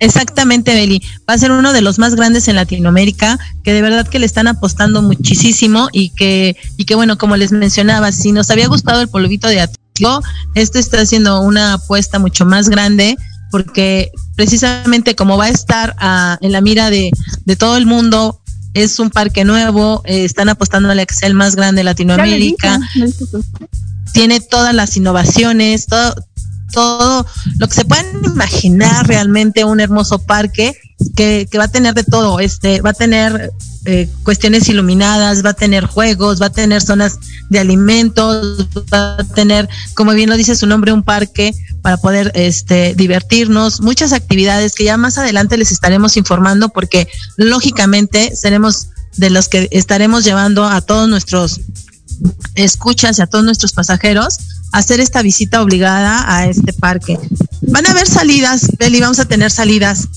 [0.00, 1.02] Exactamente, Beli.
[1.28, 4.26] Va a ser uno de los más grandes en Latinoamérica, que de verdad que le
[4.26, 9.00] están apostando muchísimo y que, y que bueno, como les mencionaba, si nos había gustado
[9.00, 10.22] el polvito de Atligo,
[10.54, 13.16] este está haciendo una apuesta mucho más grande,
[13.50, 17.10] porque precisamente como va a estar ah, en la mira de,
[17.44, 18.40] de todo el mundo,
[18.74, 22.78] es un parque nuevo, eh, están apostando al que sea el más grande de Latinoamérica
[24.12, 26.14] tiene todas las innovaciones, todo,
[26.72, 27.26] todo
[27.58, 30.76] lo que se pueden imaginar realmente un hermoso parque
[31.16, 33.52] que, que va a tener de todo, este, va a tener
[33.84, 39.24] eh, cuestiones iluminadas, va a tener juegos, va a tener zonas de alimentos, va a
[39.24, 44.74] tener, como bien lo dice su nombre, un parque para poder este, divertirnos, muchas actividades
[44.74, 50.66] que ya más adelante les estaremos informando porque lógicamente seremos de los que estaremos llevando
[50.66, 51.60] a todos nuestros
[52.56, 54.38] escuchas y a todos nuestros pasajeros
[54.72, 57.18] hacer esta visita obligada a este parque.
[57.62, 60.08] Van a haber salidas, Beli, vamos a tener salidas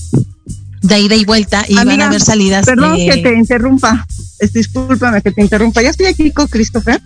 [0.82, 2.66] de ida y vuelta y van a haber salidas.
[2.66, 4.06] Perdón de- que te interrumpa.
[4.40, 5.80] Este, discúlpame que te interrumpa.
[5.82, 7.00] Ya estoy aquí con Christopher.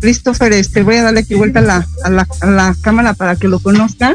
[0.00, 3.36] Christopher, este, voy a darle aquí vuelta a la, a la, a la cámara para
[3.36, 4.14] que lo conozcan.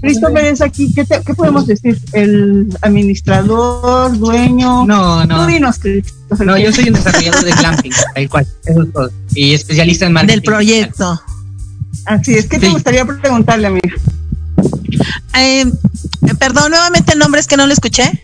[0.00, 2.00] Christopher es aquí, ¿qué, te- qué podemos decir?
[2.12, 4.84] El administrador, dueño.
[4.86, 5.46] No, Tú no.
[5.46, 6.46] dinos, Christopher.
[6.46, 8.46] No, yo soy un desarrollador de glamping, tal cual.
[8.64, 9.10] Eso es todo.
[9.34, 10.32] Y especialista en marketing.
[10.34, 11.22] del proyecto.
[12.06, 12.72] Así es, ¿qué te Sí.
[12.72, 13.94] gustaría preguntarle, amiga?
[15.36, 15.70] Eh,
[16.38, 18.22] perdón, nuevamente el nombre es que no lo escuché.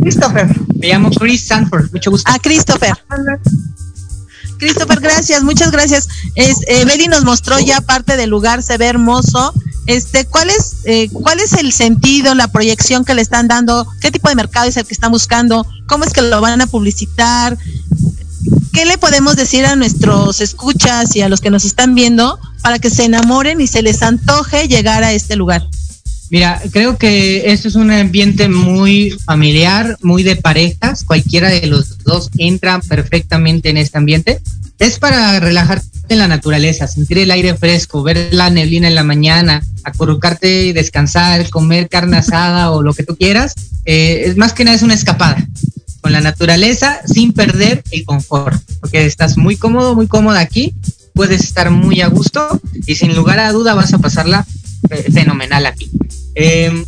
[0.00, 0.48] Christopher.
[0.78, 2.30] Me llamo Chris Sanford, mucho gusto.
[2.32, 2.94] Ah, Christopher.
[4.58, 6.08] Christopher, gracias, muchas gracias.
[6.34, 9.52] Es, eh, Beli nos mostró ya parte del lugar, se ve hermoso.
[9.86, 13.86] Este, ¿cuál es, eh, ¿Cuál es el sentido, la proyección que le están dando?
[14.00, 15.66] ¿Qué tipo de mercado es el que están buscando?
[15.86, 17.58] ¿Cómo es que lo van a publicitar?
[18.72, 22.78] ¿Qué le podemos decir a nuestros escuchas y a los que nos están viendo para
[22.78, 25.66] que se enamoren y se les antoje llegar a este lugar?
[26.30, 31.04] Mira, creo que esto es un ambiente muy familiar, muy de parejas.
[31.04, 34.40] Cualquiera de los dos entra perfectamente en este ambiente.
[34.78, 39.04] Es para relajarte en la naturaleza, sentir el aire fresco, ver la neblina en la
[39.04, 43.54] mañana, acurrucarte y descansar, comer carne asada o lo que tú quieras.
[43.84, 45.36] Eh, más que nada es una escapada
[46.04, 50.74] con la naturaleza sin perder el confort, porque estás muy cómodo, muy cómoda aquí,
[51.14, 54.46] puedes estar muy a gusto y sin lugar a duda vas a pasarla
[54.90, 55.90] eh, fenomenal aquí.
[56.34, 56.84] Eh,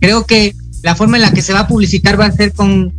[0.00, 2.92] creo que la forma en la que se va a publicitar va a ser con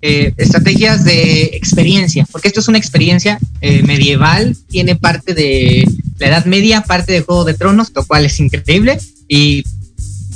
[0.00, 5.86] eh, estrategias de experiencia, porque esto es una experiencia eh, medieval, tiene parte de
[6.18, 8.98] la Edad Media, parte de Juego de Tronos, lo cual es increíble
[9.28, 9.64] y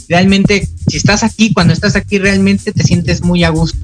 [0.09, 3.79] realmente si estás aquí, cuando estás aquí realmente te sientes muy a gusto.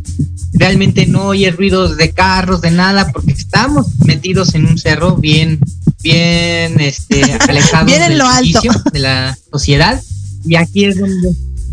[0.52, 5.60] Realmente no oyes ruidos de carros, de nada, porque estamos metidos en un cerro bien,
[6.02, 8.60] bien, este, alejados Bien en del lo alto.
[8.92, 10.00] de la sociedad.
[10.44, 11.30] Y aquí es donde,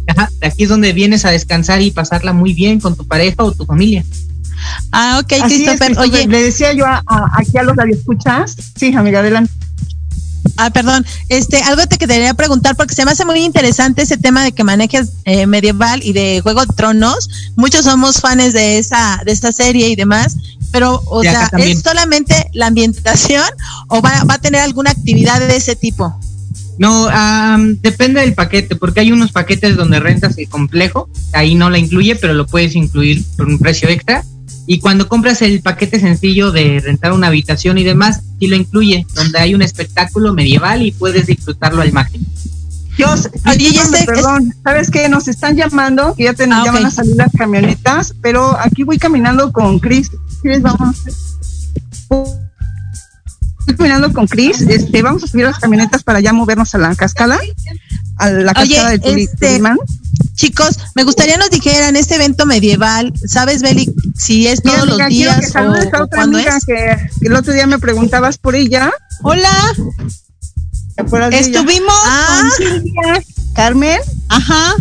[0.07, 3.51] ajá, aquí es donde vienes a descansar y pasarla muy bien con tu pareja o
[3.51, 4.03] tu familia.
[4.91, 5.77] Ah, ok, es, Christopher.
[5.77, 5.97] Christopher.
[5.99, 8.55] Oye, le decía yo a, a- aquí a los radioescuchas.
[8.75, 9.51] Sí, amiga, adelante.
[10.55, 11.05] Ah, perdón.
[11.29, 14.63] Este, algo te quería preguntar porque se me hace muy interesante ese tema de que
[14.63, 17.29] manejes eh, medieval y de Juego de Tronos.
[17.55, 20.37] Muchos somos fans de esa de esa serie y demás,
[20.71, 21.49] pero o De sea.
[21.57, 23.43] ¿es solamente la ambientación
[23.89, 26.17] o va, va a tener alguna actividad de ese tipo?
[26.77, 31.69] No, am, depende del paquete, porque hay unos paquetes donde rentas el complejo, ahí no
[31.69, 34.23] la incluye, pero lo puedes incluir por un precio extra.
[34.69, 39.07] Y cuando compras el paquete sencillo de rentar una habitación y demás, sí lo incluye,
[39.15, 42.25] donde hay un espectáculo medieval y puedes disfrutarlo al máximo.
[42.97, 45.07] Dios, Oye, este- perdón, ¿sabes qué?
[45.07, 46.73] Nos están llamando, que ya, te, Ah, ya ok.
[46.73, 50.09] van a salir las camionetas, pero aquí voy caminando con Chris.
[50.41, 50.97] Chris, vamos.
[53.67, 56.95] Voy caminando con Chris, este, vamos a subir las camionetas para ya movernos a la
[56.95, 57.37] cascada,
[58.17, 59.61] a la Oye, cascada de Turi- este.
[60.35, 65.07] Chicos, me gustaría nos dijeran este evento medieval, ¿sabes, Beli, si es todos los que
[65.07, 66.65] días o, saludes a o otra cuándo amiga es?
[66.65, 68.91] que, el otro día me preguntabas por ella.
[69.23, 69.49] Hola,
[70.95, 71.59] ¿Te acuerdas de ella?
[71.59, 72.41] estuvimos Ah.
[72.41, 73.99] con Silvia, Carmen.
[74.29, 74.75] ajá,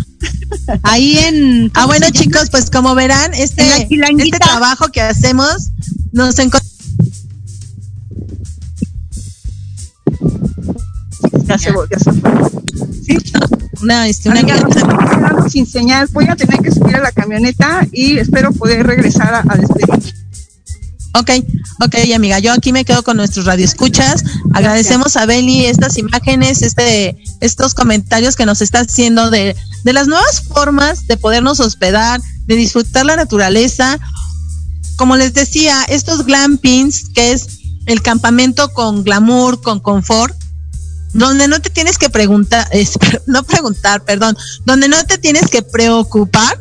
[0.83, 1.71] ahí en...
[1.73, 5.69] Ah, bueno, chicos, pues como verán, este, este trabajo que hacemos
[6.13, 6.76] nos encontramos
[11.47, 11.87] Ya se, fue.
[13.05, 13.17] Sí,
[13.81, 16.07] una, este, una Amiga, estamos quedando sin señal.
[16.11, 20.13] Voy a tener que subir a la camioneta y espero poder regresar a, a despedir.
[21.13, 21.31] Ok,
[21.83, 24.23] ok, amiga, yo aquí me quedo con nuestros radioescuchas.
[24.53, 30.07] Agradecemos a Beli estas imágenes, este, estos comentarios que nos está haciendo de, de las
[30.07, 33.97] nuevas formas de podernos hospedar, de disfrutar la naturaleza.
[34.95, 37.47] Como les decía, estos glampings, que es
[37.87, 40.36] el campamento con glamour, con confort,
[41.13, 45.61] donde no te tienes que preguntar, es- no preguntar, perdón, donde no te tienes que
[45.61, 46.59] preocupar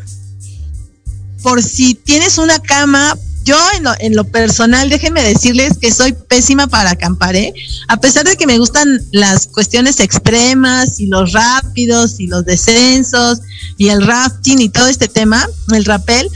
[1.43, 3.17] por si tienes una cama.
[3.45, 7.55] Yo en lo, en lo personal, déjenme decirles que soy pésima para acampar, ¿eh?
[7.87, 13.39] A pesar de que me gustan las cuestiones extremas y los rápidos y los descensos
[13.79, 16.29] y el rafting y todo este tema, el rappel,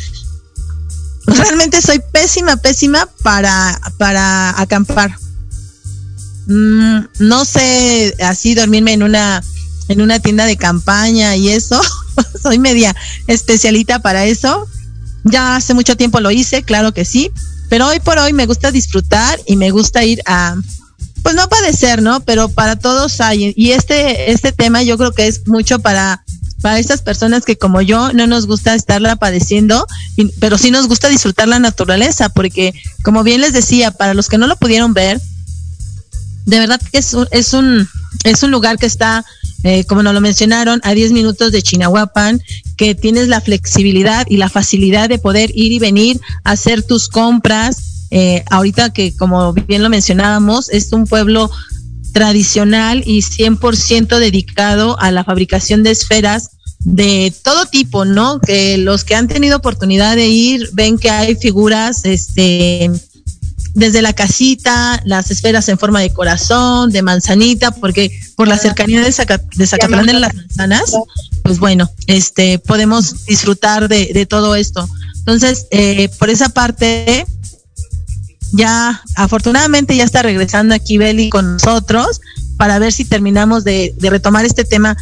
[1.27, 5.17] realmente soy pésima, pésima para, para acampar.
[6.51, 9.40] Mm, no sé así dormirme en una
[9.86, 11.80] en una tienda de campaña y eso.
[12.42, 12.94] soy media
[13.28, 14.66] especialita para eso.
[15.22, 17.30] Ya hace mucho tiempo lo hice, claro que sí,
[17.68, 20.57] pero hoy por hoy me gusta disfrutar y me gusta ir a
[21.22, 22.18] pues no padecer, ¿no?
[22.20, 26.24] Pero para todos hay y este este tema yo creo que es mucho para
[26.62, 29.86] para estas personas que como yo no nos gusta estarla padeciendo,
[30.40, 32.74] pero sí nos gusta disfrutar la naturaleza, porque
[33.05, 35.20] como bien les decía, para los que no lo pudieron ver,
[36.51, 37.88] de verdad que es un, es un,
[38.24, 39.24] es un lugar que está,
[39.62, 42.42] eh, como nos lo mencionaron, a 10 minutos de Chinahuapan,
[42.76, 48.09] que tienes la flexibilidad y la facilidad de poder ir y venir, hacer tus compras.
[48.11, 51.48] Eh, ahorita que, como bien lo mencionábamos, es un pueblo
[52.12, 58.40] tradicional y 100% dedicado a la fabricación de esferas de todo tipo, ¿no?
[58.40, 62.90] Que los que han tenido oportunidad de ir ven que hay figuras, este,
[63.75, 69.01] desde la casita, las esferas en forma de corazón, de manzanita, porque por la cercanía
[69.01, 70.93] de, Zaca- de Zacatlán de las manzanas,
[71.43, 74.89] pues bueno, este, podemos disfrutar de, todo esto.
[75.18, 77.27] Entonces, eh, por esa parte,
[78.53, 82.21] ya afortunadamente ya está regresando aquí Beli con nosotros
[82.57, 84.97] para ver si terminamos de, de retomar este tema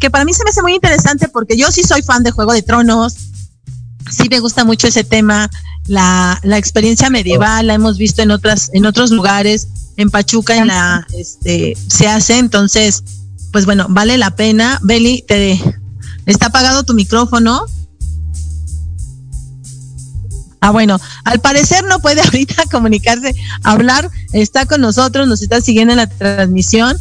[0.00, 2.52] que para mí se me hace muy interesante porque yo sí soy fan de Juego
[2.52, 3.14] de Tronos,
[4.10, 5.50] sí me gusta mucho ese tema,
[5.86, 10.68] la, la experiencia medieval la hemos visto en otras en otros lugares, en Pachuca en
[10.68, 13.02] la este se hace, entonces
[13.54, 14.80] pues bueno, vale la pena.
[14.82, 15.60] Beli, te
[16.26, 17.66] está apagado tu micrófono.
[20.60, 23.32] Ah, bueno, al parecer no puede ahorita comunicarse,
[23.62, 26.98] hablar, está con nosotros, nos está siguiendo en la transmisión,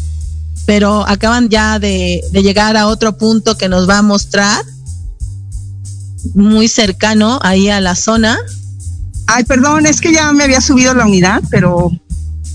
[0.68, 4.64] pero acaban ya de, de llegar a otro punto que nos va a mostrar,
[6.36, 8.38] muy cercano ahí a la zona.
[9.28, 11.92] Ay, perdón, es que ya me había subido la unidad, pero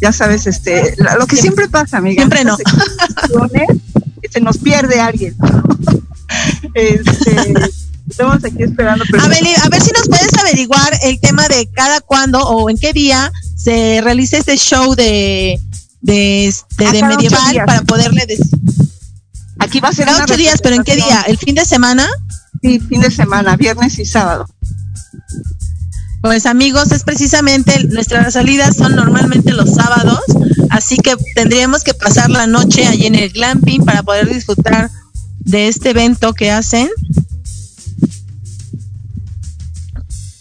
[0.01, 2.23] ya sabes, este, lo que siempre pasa, amiga.
[2.23, 2.57] Siempre no.
[4.31, 5.35] Se nos pierde alguien.
[6.75, 7.55] este,
[8.09, 9.05] estamos aquí esperando.
[9.21, 12.77] A ver, a ver si nos puedes averiguar el tema de cada cuándo o en
[12.77, 15.59] qué día se realiza este show de
[16.01, 18.47] de, A de cada ocho medieval para poderle decir.
[19.59, 21.23] Aquí va a ser Cada ocho días, pero ¿en qué día?
[21.27, 22.09] ¿El fin de semana?
[22.63, 24.47] Sí, fin de semana, viernes y sábado.
[26.21, 30.21] Pues amigos, es precisamente nuestras salidas son normalmente los sábados,
[30.71, 34.91] así que tendríamos que pasar la noche allí en el glamping para poder disfrutar
[35.39, 36.89] de este evento que hacen.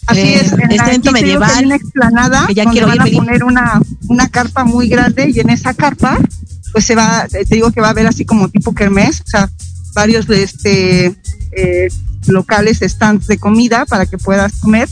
[0.06, 2.88] Así Eh, es, en este evento que hay medieval, una explanada que ya donde quiero
[2.88, 6.18] van ir, a poner una, una carpa muy grande y en esa carpa
[6.72, 9.48] pues se va, te digo que va a haber así como tipo kermés, o sea,
[9.94, 11.06] varios este
[11.52, 11.88] eh,
[12.26, 14.88] locales, stands de comida para que puedas comer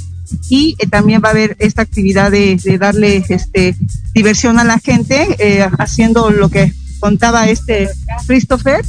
[0.48, 3.76] y eh, también va a haber esta actividad de, darle este
[4.14, 7.88] diversión a la gente eh, haciendo lo que contaba este
[8.26, 8.84] Christopher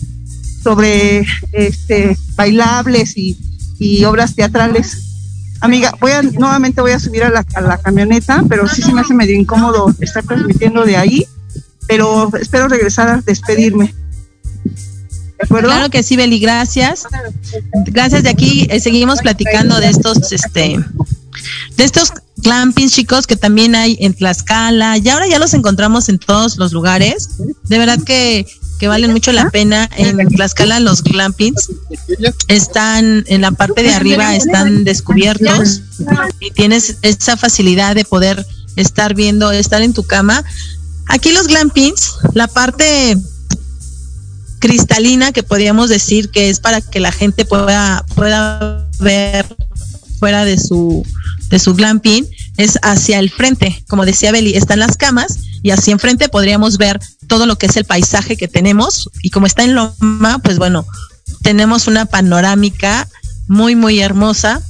[0.64, 3.38] sobre este bailables y,
[3.80, 5.08] y obras teatrales
[5.60, 8.94] Amiga, voy a, nuevamente voy a subir a la, a la camioneta, pero sí se
[8.94, 11.26] me hace medio incómodo estar transmitiendo de ahí,
[11.88, 13.94] pero espero regresar a despedirme.
[15.50, 17.08] Claro que sí, Beli, gracias.
[17.86, 20.78] Gracias de aquí eh, seguimos platicando de estos este
[21.76, 24.98] de estos glampings, chicos, que también hay en Tlaxcala.
[24.98, 27.30] Y ahora ya los encontramos en todos los lugares.
[27.64, 28.46] De verdad que,
[28.80, 29.90] que valen mucho la pena.
[29.98, 31.70] En Tlaxcala los glampings
[32.48, 35.82] están en la parte de arriba, están descubiertos
[36.40, 38.46] y tienes esa facilidad de poder
[38.76, 40.44] estar viendo, estar en tu cama.
[41.08, 43.18] Aquí los glampings, la parte
[44.60, 49.46] cristalina que podríamos decir que es para que la gente pueda, pueda ver
[50.20, 51.06] fuera de su,
[51.50, 52.26] de su glamping
[52.58, 53.84] es hacia el frente.
[53.88, 57.78] Como decía Beli, están las camas y hacia enfrente podríamos ver todo lo que es
[57.78, 59.10] el paisaje que tenemos.
[59.22, 60.86] Y como está en Loma, pues bueno,
[61.42, 63.08] tenemos una panorámica
[63.48, 64.62] muy, muy hermosa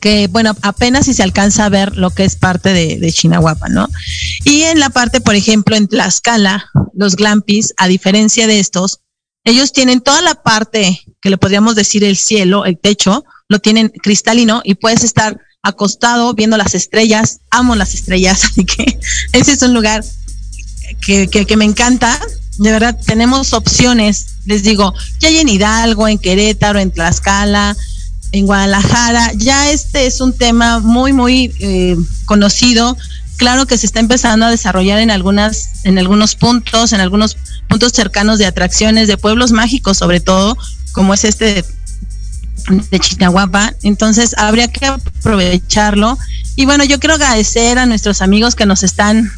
[0.00, 3.68] que bueno, apenas si se alcanza a ver lo que es parte de, de Chinahuapa,
[3.68, 3.88] ¿no?
[4.44, 9.00] Y en la parte, por ejemplo, en Tlaxcala, los glampis, a diferencia de estos,
[9.44, 13.88] ellos tienen toda la parte que le podríamos decir el cielo, el techo, lo tienen
[13.88, 17.40] cristalino y puedes estar acostado viendo las estrellas.
[17.50, 18.98] Amo las estrellas, así que
[19.32, 20.04] ese es un lugar
[21.04, 22.20] que, que, que me encanta.
[22.58, 24.26] De verdad, tenemos opciones.
[24.44, 27.76] Les digo, ya hay en Hidalgo, en Querétaro, en Tlaxcala,
[28.32, 29.32] en Guadalajara.
[29.34, 31.96] Ya este es un tema muy, muy eh,
[32.26, 32.96] conocido.
[33.36, 37.38] Claro que se está empezando a desarrollar en algunas, en algunos puntos, en algunos
[37.68, 40.58] puntos cercanos de atracciones, de pueblos mágicos, sobre todo,
[40.92, 41.64] como es este
[42.68, 43.74] de, Chinahuapa.
[43.82, 46.18] Entonces habría que aprovecharlo.
[46.56, 49.30] Y bueno, yo quiero agradecer a nuestros amigos que nos están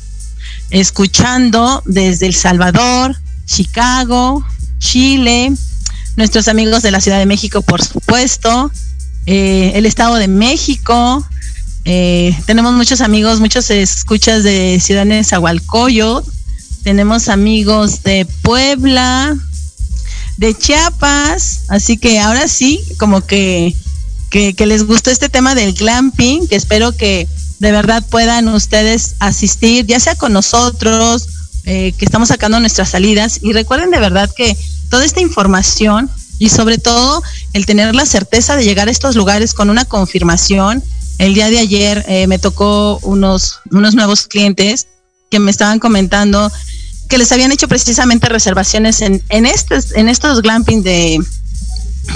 [0.70, 3.16] escuchando desde El Salvador,
[3.46, 4.44] Chicago,
[4.78, 5.52] Chile,
[6.16, 8.70] nuestros amigos de la Ciudad de México, por supuesto,
[9.26, 11.26] eh, el Estado de México.
[11.84, 16.22] Eh, tenemos muchos amigos, muchos escuchas de Ciudad de Zahualcoyo.
[16.82, 19.36] Tenemos amigos de Puebla,
[20.36, 21.62] de Chiapas.
[21.68, 23.74] Así que ahora sí, como que,
[24.30, 27.28] que, les gustó este tema del glamping, que espero que
[27.58, 31.28] de verdad puedan ustedes asistir, ya sea con nosotros,
[31.64, 33.38] eh, que estamos sacando nuestras salidas.
[33.42, 34.56] Y recuerden de verdad que
[34.90, 37.22] toda esta información y sobre todo
[37.52, 40.82] el tener la certeza de llegar a estos lugares con una confirmación.
[41.18, 44.88] El día de ayer eh, me tocó unos, unos nuevos clientes
[45.30, 46.50] que me estaban comentando
[47.12, 51.22] que les habían hecho precisamente reservaciones en, en, estos, en estos glamping de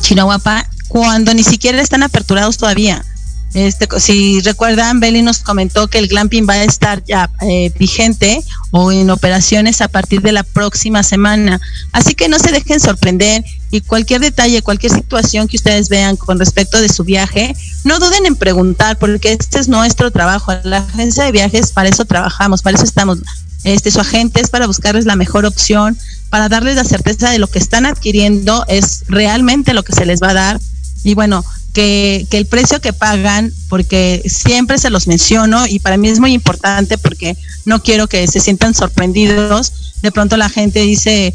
[0.01, 3.05] Chinahuapa cuando ni siquiera están aperturados todavía.
[3.53, 8.42] Este, si recuerdan, Beli nos comentó que el glamping va a estar ya eh, vigente
[8.70, 11.61] o en operaciones a partir de la próxima semana.
[11.92, 16.38] Así que no se dejen sorprender y cualquier detalle, cualquier situación que ustedes vean con
[16.38, 20.55] respecto de su viaje, no duden en preguntar porque este es nuestro trabajo.
[20.64, 23.18] La agencia de viajes para eso trabajamos, para eso estamos.
[23.65, 25.99] Este, su agente es para buscarles la mejor opción,
[26.31, 30.23] para darles la certeza de lo que están adquiriendo es realmente lo que se les
[30.23, 30.61] va a dar.
[31.03, 35.97] Y bueno, que, que, el precio que pagan, porque siempre se los menciono y para
[35.97, 39.73] mí es muy importante porque no quiero que se sientan sorprendidos.
[40.03, 41.35] De pronto la gente dice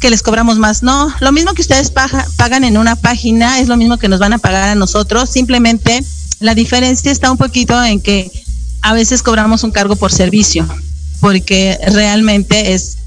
[0.00, 0.82] que les cobramos más.
[0.82, 4.20] No, lo mismo que ustedes paga, pagan en una página es lo mismo que nos
[4.20, 5.30] van a pagar a nosotros.
[5.30, 6.04] Simplemente
[6.40, 8.30] la diferencia está un poquito en que
[8.82, 10.68] a veces cobramos un cargo por servicio,
[11.20, 12.98] porque realmente es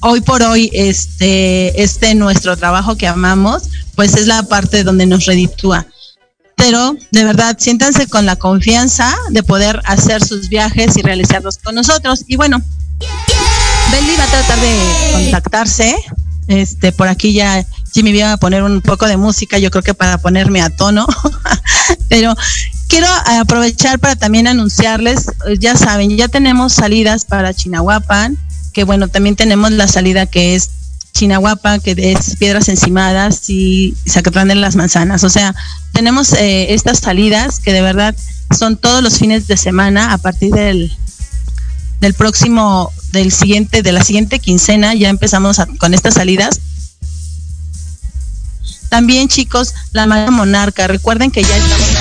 [0.00, 5.26] hoy por hoy este este nuestro trabajo que amamos, pues es la parte donde nos
[5.26, 5.86] reditúa
[6.60, 11.74] pero de verdad siéntanse con la confianza de poder hacer sus viajes y realizarlos con
[11.74, 12.24] nosotros.
[12.26, 12.60] Y bueno,
[13.90, 15.96] Belly va a tratar de contactarse.
[16.48, 19.94] Este, por aquí ya Jimmy iba a poner un poco de música, yo creo que
[19.94, 21.06] para ponerme a tono.
[22.10, 22.36] pero
[22.90, 23.06] quiero
[23.40, 25.26] aprovechar para también anunciarles,
[25.58, 28.36] ya saben, ya tenemos salidas para Chinahuapan,
[28.74, 30.70] que bueno, también tenemos la salida que es
[31.14, 35.24] Chinahuapa, que es Piedras Encimadas y Zacatlán de las Manzanas.
[35.24, 35.54] O sea,
[35.92, 38.14] tenemos eh, estas salidas que de verdad
[38.56, 40.92] son todos los fines de semana a partir del,
[42.00, 46.60] del próximo, del siguiente, de la siguiente quincena, ya empezamos a, con estas salidas.
[48.88, 51.99] También, chicos, la Mara Monarca, recuerden que ya estamos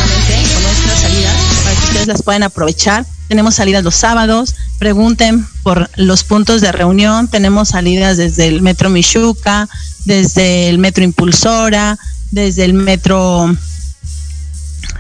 [2.10, 3.05] las puedan aprovechar.
[3.30, 7.28] Tenemos salidas los sábados, pregunten por los puntos de reunión.
[7.28, 9.70] Tenemos salidas desde el Metro Michuca,
[10.05, 11.97] desde el Metro Impulsora,
[12.32, 13.55] desde el Metro,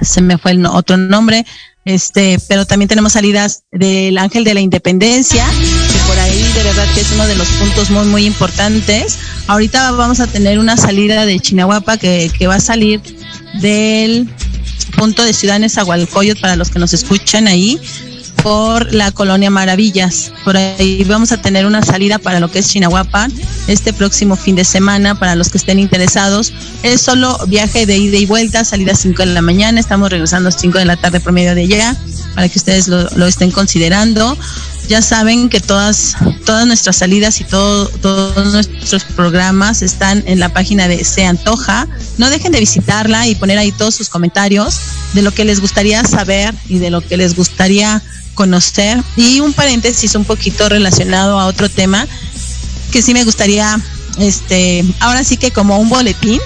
[0.01, 1.45] se me fue el otro nombre,
[1.85, 6.85] este, pero también tenemos salidas del Ángel de la Independencia, que por ahí de verdad
[6.93, 9.17] que es uno de los puntos muy, muy importantes.
[9.47, 13.01] Ahorita vamos a tener una salida de Chinahuapa que, que va a salir
[13.61, 14.29] del
[14.89, 17.79] punto de Ciudad Nezahualcóyotl para los que nos escuchan ahí
[18.43, 20.31] por la colonia Maravillas.
[20.43, 23.31] Por ahí vamos a tener una salida para lo que es Chinahuapan
[23.67, 26.53] este próximo fin de semana para los que estén interesados.
[26.83, 30.49] Es solo viaje de ida y vuelta, salida a 5 de la mañana, estamos regresando
[30.49, 31.95] a 5 de la tarde por medio de allá
[32.35, 34.37] para que ustedes lo estén considerando.
[34.89, 36.15] Ya saben que todas,
[36.45, 41.87] todas nuestras salidas y todo, todos nuestros programas están en la página de Se Antoja.
[42.17, 44.79] No dejen de visitarla y poner ahí todos sus comentarios
[45.13, 48.01] de lo que les gustaría saber y de lo que les gustaría
[48.33, 48.99] conocer.
[49.15, 52.07] Y un paréntesis un poquito relacionado a otro tema
[52.91, 53.79] que sí me gustaría,
[54.17, 56.41] este, ahora sí que como un boletín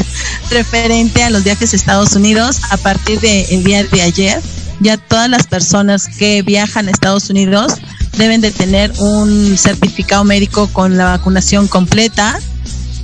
[0.50, 4.42] referente a los viajes a Estados Unidos a partir del día de ayer
[4.80, 7.74] ya todas las personas que viajan a Estados Unidos
[8.16, 12.38] deben de tener un certificado médico con la vacunación completa.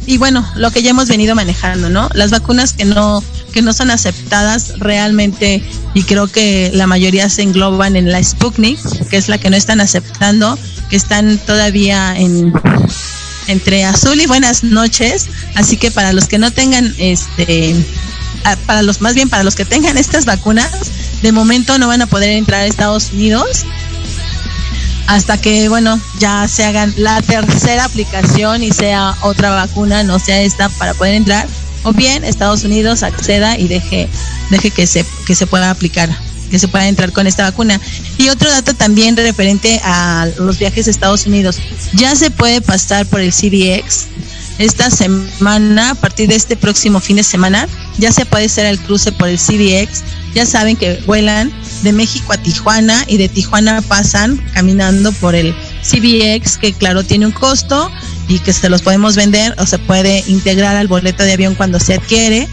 [0.06, 2.08] Y bueno, lo que ya hemos venido manejando, ¿no?
[2.14, 5.62] Las vacunas que no que no son aceptadas realmente
[5.92, 9.56] y creo que la mayoría se engloban en la Sputnik, que es la que no
[9.56, 10.56] están aceptando,
[10.88, 12.52] que están todavía en
[13.48, 17.74] entre azul y buenas noches, así que para los que no tengan este
[18.66, 20.70] para los más bien para los que tengan estas vacunas,
[21.22, 23.64] de momento no van a poder entrar a Estados Unidos
[25.06, 30.40] hasta que, bueno, ya se hagan la tercera aplicación y sea otra vacuna, no sea
[30.42, 31.48] esta, para poder entrar.
[31.82, 34.08] O bien Estados Unidos acceda y deje,
[34.50, 36.08] deje que se, que se pueda aplicar,
[36.50, 37.80] que se pueda entrar con esta vacuna.
[38.18, 41.58] Y otro dato también referente a los viajes a Estados Unidos.
[41.94, 44.06] Ya se puede pasar por el CBX
[44.60, 47.66] esta semana, a partir de este próximo fin de semana,
[47.96, 50.02] ya se puede hacer el cruce por el CBX.
[50.34, 51.52] Ya saben que vuelan
[51.82, 57.26] de México a Tijuana y de Tijuana pasan caminando por el CBX, que claro tiene
[57.26, 57.90] un costo
[58.28, 61.80] y que se los podemos vender o se puede integrar al boleto de avión cuando
[61.80, 62.48] se adquiere.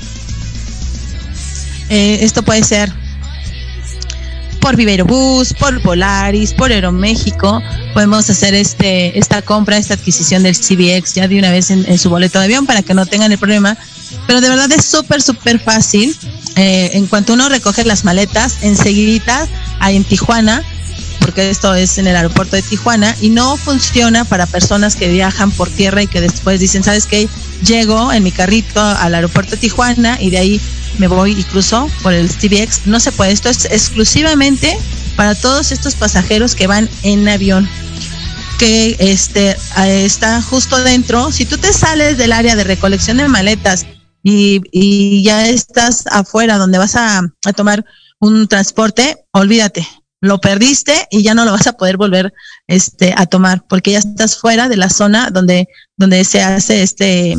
[1.89, 2.91] Eh, esto puede ser
[4.68, 7.63] por Vivero Bus, por Polaris, por Aeroméxico.
[7.93, 11.97] Podemos hacer este esta compra, esta adquisición del CBX ya de una vez en, en
[11.97, 13.78] su boleto de avión para que no tengan el problema.
[14.28, 16.13] Pero de verdad es súper, súper fácil.
[16.57, 19.47] Eh, en cuanto uno recoge las maletas, enseguida
[19.80, 20.61] hay en Tijuana,
[21.22, 25.51] porque esto es en el aeropuerto de Tijuana, y no funciona para personas que viajan
[25.51, 27.30] por tierra y que después dicen, ¿sabes qué?
[27.63, 30.61] Llego en mi carrito al aeropuerto de Tijuana y de ahí
[30.97, 32.88] me voy cruzo por el CBX.
[32.88, 34.77] No se puede, esto es exclusivamente
[35.15, 37.67] para todos estos pasajeros que van en avión
[38.57, 41.31] que este está justo dentro.
[41.31, 43.85] Si tú te sales del área de recolección de maletas
[44.23, 47.85] y, y ya estás afuera donde vas a, a, tomar
[48.19, 49.88] un transporte, olvídate,
[50.21, 52.33] lo perdiste y ya no lo vas a poder volver
[52.67, 57.38] este a tomar porque ya estás fuera de la zona donde donde se hace este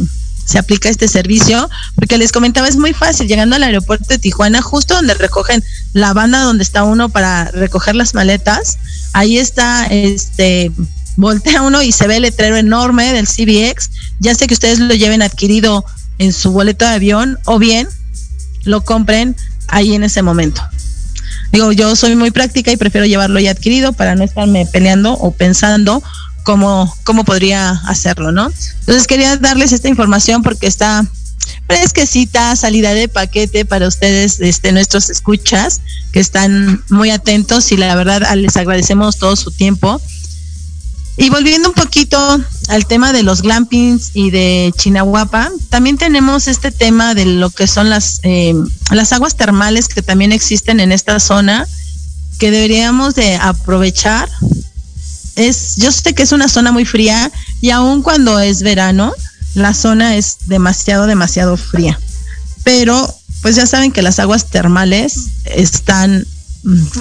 [0.49, 4.63] se aplica este servicio, porque les comentaba, es muy fácil, llegando al aeropuerto de Tijuana,
[4.63, 8.79] justo donde recogen la banda donde está uno para recoger las maletas,
[9.13, 10.73] ahí está este
[11.17, 13.91] voltea uno y se ve el letrero enorme del CBX,
[14.21, 15.85] ya sé que ustedes lo lleven adquirido
[16.17, 17.87] en su boleto de avión o bien
[18.65, 19.37] lo compren
[19.67, 20.63] ahí en ese momento.
[21.53, 25.31] Digo, yo soy muy práctica y prefiero llevarlo ya adquirido para no estarme peleando o
[25.31, 26.03] pensando
[26.49, 28.51] cómo, cómo podría hacerlo, ¿no?
[28.81, 31.07] Entonces quería darles esta información porque está
[31.67, 37.95] fresquecita, salida de paquete para ustedes, este, nuestros escuchas, que están muy atentos y la
[37.95, 40.01] verdad les agradecemos todo su tiempo.
[41.19, 42.19] Y volviendo un poquito
[42.69, 47.67] al tema de los glampings y de Chinahuapa, también tenemos este tema de lo que
[47.67, 48.55] son las, eh,
[48.91, 51.69] las aguas termales que también existen en esta zona,
[52.39, 54.31] que deberíamos de aprovechar.
[55.39, 57.31] Es, yo sé que es una zona muy fría
[57.61, 59.13] y aun cuando es verano,
[59.55, 61.99] la zona es demasiado, demasiado fría.
[62.65, 66.27] Pero, pues ya saben que las aguas termales están,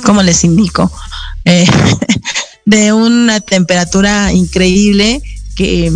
[0.04, 0.92] como les indico,
[1.46, 1.68] eh,
[2.66, 5.22] de una temperatura increíble
[5.56, 5.92] que,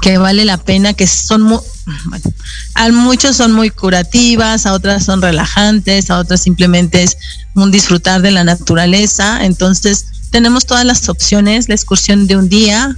[0.00, 1.58] que vale la pena, que son muy,
[2.06, 2.32] bueno,
[2.74, 7.16] a muchos son muy curativas, a otras son relajantes, a otras simplemente es
[7.54, 9.44] un disfrutar de la naturaleza.
[9.44, 12.96] Entonces, tenemos todas las opciones, la excursión de un día,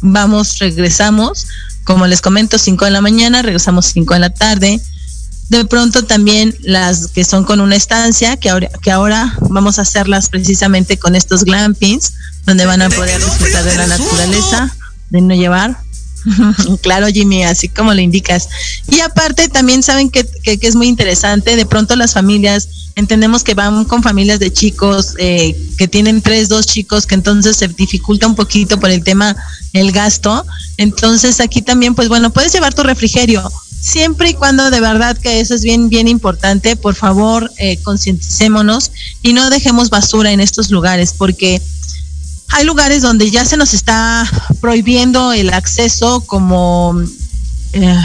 [0.00, 1.48] vamos, regresamos,
[1.82, 4.80] como les comento, 5 de la mañana, regresamos 5 de la tarde,
[5.48, 9.82] de pronto también las que son con una estancia, que ahora, que ahora vamos a
[9.82, 12.12] hacerlas precisamente con estos glampings,
[12.46, 14.72] donde van a poder disfrutar de la naturaleza,
[15.10, 15.76] de no llevar.
[16.82, 18.48] claro, Jimmy, así como lo indicas.
[18.90, 23.54] Y aparte también saben que, que, es muy interesante, de pronto las familias, entendemos que
[23.54, 28.26] van con familias de chicos eh, que tienen tres, dos chicos, que entonces se dificulta
[28.26, 29.36] un poquito por el tema
[29.72, 30.44] el gasto.
[30.76, 33.42] Entonces aquí también, pues bueno, puedes llevar tu refrigerio,
[33.80, 38.90] siempre y cuando de verdad que eso es bien, bien importante, por favor, eh, concienticémonos
[39.22, 41.62] y no dejemos basura en estos lugares, porque
[42.50, 44.28] hay lugares donde ya se nos está
[44.60, 47.00] prohibiendo el acceso como
[47.72, 48.02] eh,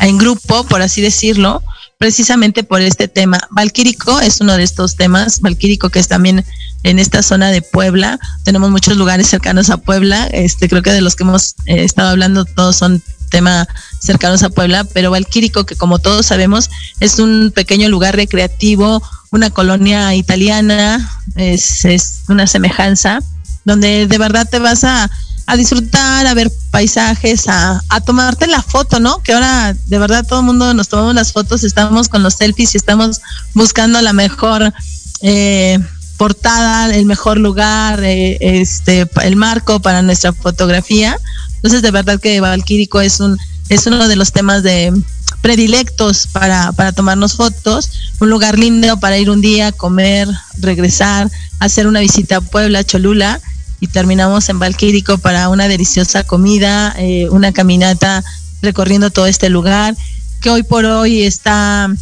[0.00, 1.62] en grupo, por así decirlo,
[1.98, 3.38] precisamente por este tema.
[3.50, 6.44] Valquírico es uno de estos temas, Valquírico que es también
[6.82, 8.18] en esta zona de Puebla.
[8.44, 10.26] Tenemos muchos lugares cercanos a Puebla.
[10.26, 13.66] Este, creo que de los que hemos eh, estado hablando todos son tema
[13.98, 16.70] cercanos a Puebla, pero Valquírico, que como todos sabemos,
[17.00, 23.20] es un pequeño lugar recreativo, una colonia italiana, es, es una semejanza,
[23.64, 25.10] donde de verdad te vas a,
[25.46, 29.22] a disfrutar, a ver paisajes, a, a, tomarte la foto, ¿no?
[29.22, 32.74] Que ahora de verdad todo el mundo nos tomamos las fotos, estamos con los selfies
[32.74, 33.20] y estamos
[33.54, 34.72] buscando la mejor
[35.20, 35.78] eh,
[36.16, 41.18] portada, el mejor lugar, eh, este, el marco para nuestra fotografía.
[41.56, 43.38] Entonces, de verdad que Valquírico es un
[43.68, 44.92] es uno de los temas de
[45.40, 47.90] predilectos para, para tomarnos fotos,
[48.20, 53.40] un lugar lindo para ir un día, comer, regresar, hacer una visita a Puebla, Cholula
[53.82, 58.22] y terminamos en Valquírico para una deliciosa comida, eh, una caminata
[58.62, 59.96] recorriendo todo este lugar
[60.40, 61.92] que hoy por hoy está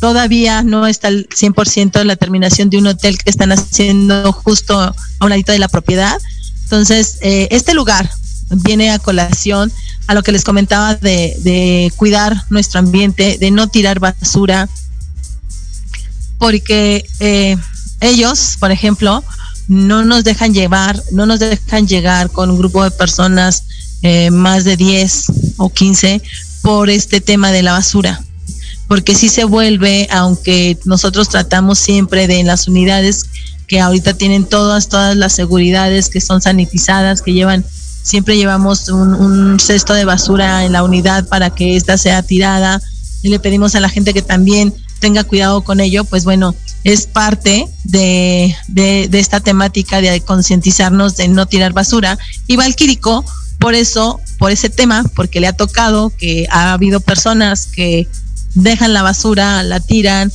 [0.00, 4.92] todavía no está al 100% la terminación de un hotel que están haciendo justo a
[5.20, 6.20] un ladito de la propiedad.
[6.64, 8.10] Entonces, eh, este lugar
[8.50, 9.70] viene a colación
[10.08, 14.68] a lo que les comentaba de, cuidar nuestro ambiente, de no tirar basura,
[16.38, 17.56] porque eh,
[18.00, 19.22] ellos, por ejemplo,
[19.68, 23.64] no nos dejan llevar, no nos dejan llegar con un grupo de personas
[24.02, 25.26] eh, más de 10
[25.58, 26.22] o 15
[26.62, 28.22] por este tema de la basura.
[28.88, 33.26] Porque si se vuelve, aunque nosotros tratamos siempre de las unidades
[33.68, 37.64] que ahorita tienen todas, todas las seguridades que son sanitizadas, que llevan
[38.02, 42.80] siempre llevamos un, un, cesto de basura en la unidad para que ésta sea tirada
[43.22, 46.54] y le pedimos a la gente que también tenga cuidado con ello, pues bueno,
[46.84, 52.18] es parte de, de, esta temática de concientizarnos de no tirar basura.
[52.46, 53.24] Y Valquírico,
[53.58, 58.08] por eso, por ese tema, porque le ha tocado que ha habido personas que
[58.54, 60.32] dejan la basura, la tiran,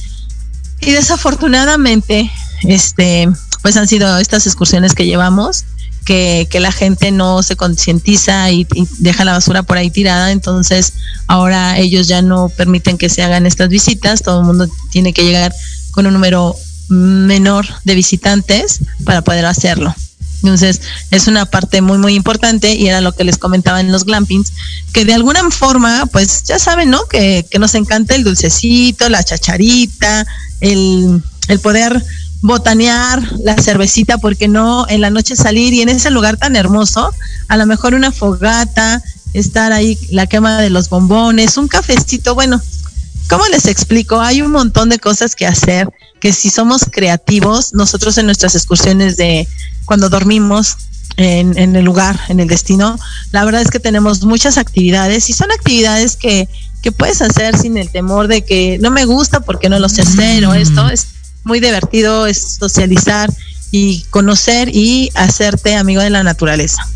[0.82, 2.30] y desafortunadamente,
[2.64, 3.28] este,
[3.62, 5.66] pues han sido estas excursiones que llevamos
[6.06, 10.32] que, que la gente no se concientiza y, y, deja la basura por ahí tirada,
[10.32, 10.94] entonces
[11.28, 15.24] ahora ellos ya no permiten que se hagan estas visitas, todo el mundo tiene que
[15.24, 15.54] llegar
[15.96, 16.56] con un número
[16.90, 19.96] menor de visitantes para poder hacerlo.
[20.44, 24.04] Entonces, es una parte muy, muy importante y era lo que les comentaba en los
[24.04, 24.52] glampings,
[24.94, 27.08] que de alguna forma, pues ya saben, ¿no?
[27.08, 30.28] Que, que nos encanta el dulcecito, la chacharita,
[30.60, 32.04] el, el poder
[32.42, 37.12] botanear la cervecita, porque no en la noche salir y en ese lugar tan hermoso,
[37.48, 39.02] a lo mejor una fogata,
[39.34, 42.62] estar ahí, la quema de los bombones, un cafecito, bueno,
[43.30, 44.20] ¿cómo les explico?
[44.20, 49.18] Hay un montón de cosas que hacer, que si somos creativos, nosotros en nuestras excursiones
[49.18, 49.48] de
[49.86, 50.78] cuando dormimos
[51.18, 53.00] en, en el lugar, en el destino,
[53.32, 56.50] la verdad es que tenemos muchas actividades y son actividades que,
[56.82, 60.02] que puedes hacer sin el temor de que no me gusta porque no lo sé
[60.02, 61.08] hacer o esto, es
[61.44, 63.32] muy divertido, es socializar
[63.72, 66.88] y conocer y hacerte amigo de la naturaleza.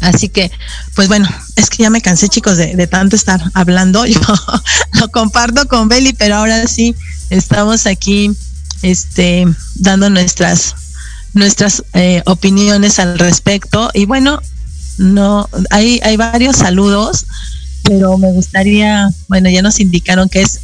[0.00, 0.50] Así que,
[0.94, 4.06] pues bueno, es que ya me cansé, chicos, de, tanto estar hablando.
[4.06, 4.20] Yo
[5.00, 6.94] lo comparto con Beli, pero ahora sí
[7.30, 8.30] estamos aquí
[8.82, 10.74] este, dando nuestras,
[11.34, 13.90] nuestras eh, opiniones al respecto.
[13.92, 14.40] Y bueno,
[14.98, 17.26] no, hay, hay varios saludos,
[17.82, 20.60] pero me gustaría, bueno, ya nos indicaron que es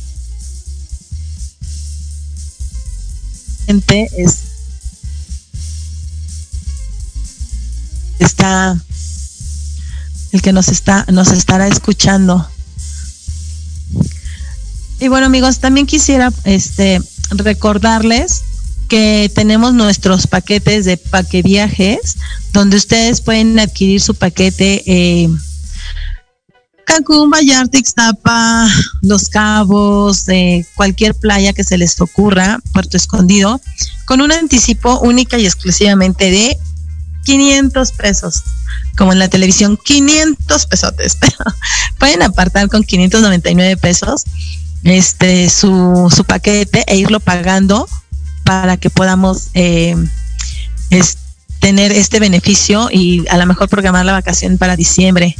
[3.66, 4.38] es
[8.18, 8.78] está
[10.34, 12.46] el que nos está nos estará escuchando.
[14.98, 18.42] Y bueno amigos también quisiera este recordarles
[18.88, 22.16] que tenemos nuestros paquetes de paque viajes
[22.52, 25.28] donde ustedes pueden adquirir su paquete eh,
[26.84, 28.68] Cancún, Vallarta, Ixtapa,
[29.02, 33.60] Los Cabos, eh, cualquier playa que se les ocurra, Puerto Escondido,
[34.04, 36.58] con un anticipo única y exclusivamente de
[37.24, 38.42] 500 pesos,
[38.96, 41.36] como en la televisión, 500 pesotes, pero
[41.98, 44.24] pueden apartar con 599 pesos
[44.84, 47.88] este su, su paquete e irlo pagando
[48.44, 49.96] para que podamos eh,
[51.58, 55.34] tener este beneficio y a lo mejor programar la vacación para diciembre.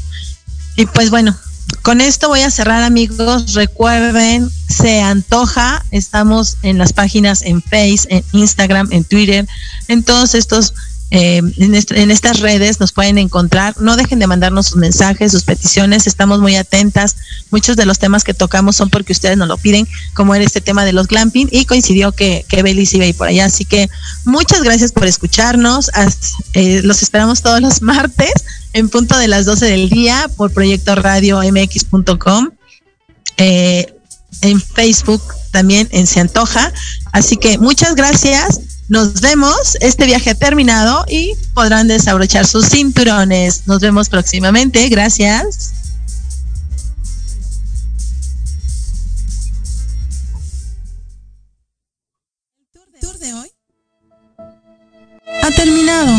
[0.74, 1.37] Y pues bueno,
[1.82, 3.53] con esto voy a cerrar amigos.
[3.53, 5.85] Recuerden, se antoja.
[5.91, 9.47] Estamos en las páginas en Face, en Instagram, en Twitter,
[9.89, 10.72] en todos estos
[11.17, 13.81] eh, en, est- en estas redes nos pueden encontrar.
[13.81, 16.09] No dejen de mandarnos sus mensajes, sus peticiones.
[16.09, 17.17] Estamos muy atentas.
[17.53, 20.61] Muchos de los temas que tocamos son porque ustedes nos lo piden, como era este
[20.61, 23.45] tema de los glamping, y coincidió que, que Belis iba a ir por allá.
[23.45, 23.89] Así que
[24.25, 25.91] muchas gracias por escucharnos.
[26.55, 28.33] Eh, los esperamos todos los martes
[28.73, 32.51] en punto de las 12 del día por proyecto radio mx.com.
[33.37, 33.87] Eh,
[34.41, 36.73] en Facebook también en Se Antoja.
[37.12, 38.59] Así que muchas gracias.
[38.89, 39.76] Nos vemos.
[39.80, 43.66] Este viaje ha terminado y podrán desabrochar sus cinturones.
[43.66, 44.89] Nos vemos próximamente.
[44.89, 45.72] Gracias.
[53.01, 53.51] Tour de hoy
[55.43, 56.12] ha terminado.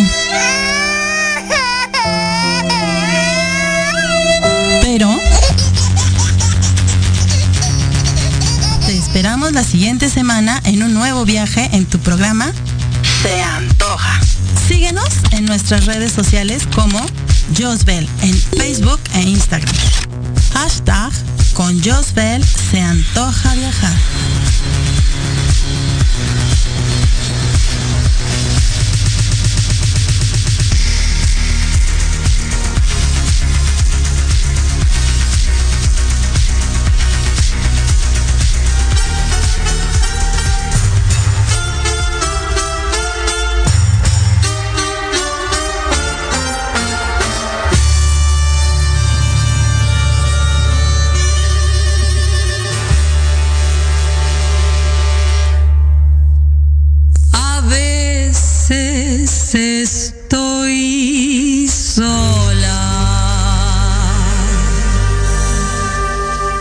[11.24, 12.52] Viaje en tu programa
[13.22, 14.20] Se Antoja.
[14.68, 17.00] Síguenos en nuestras redes sociales como
[17.58, 19.74] Josbel en Facebook e Instagram.
[20.54, 21.12] Hashtag
[21.54, 23.96] con Josbel se antoja viajar.
[59.56, 61.26] Estoy
[61.68, 62.82] sola.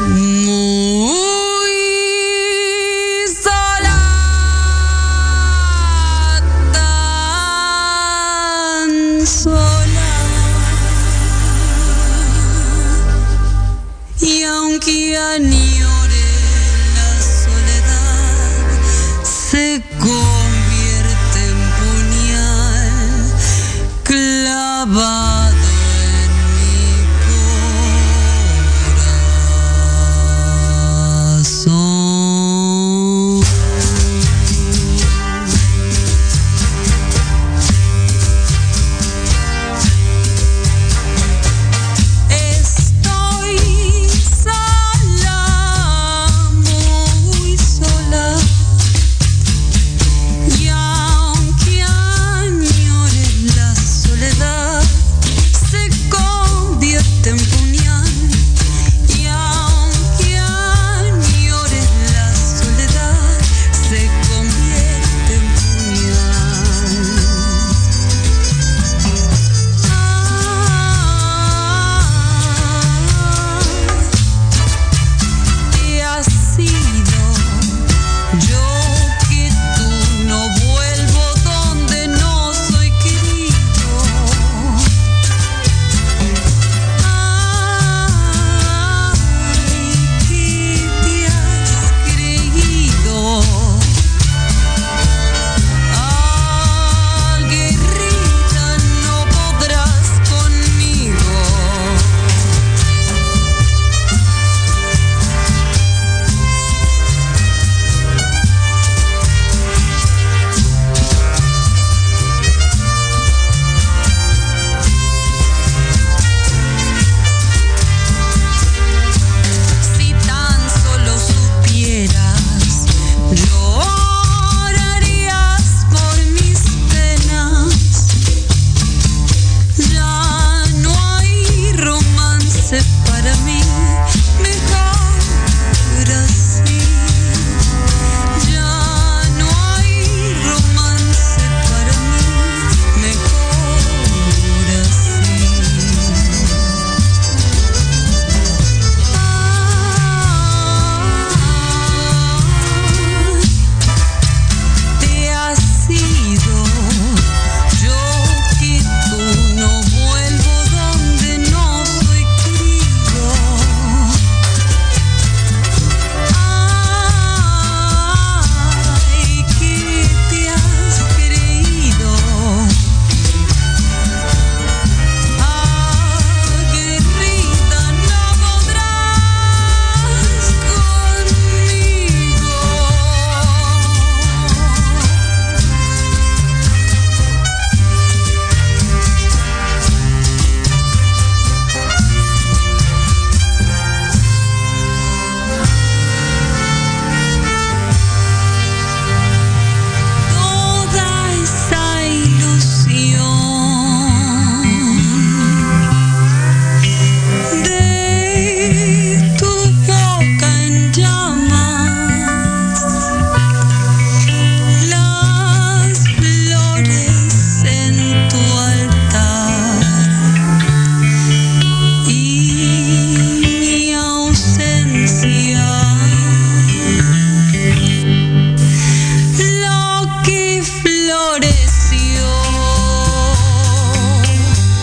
[0.09, 0.55] Muy
[3.42, 3.99] sola.
[8.72, 10.12] Tan sola.
[14.20, 16.26] Y aunque añore
[16.95, 18.66] la soledad,
[19.24, 19.82] se
[24.95, 25.24] va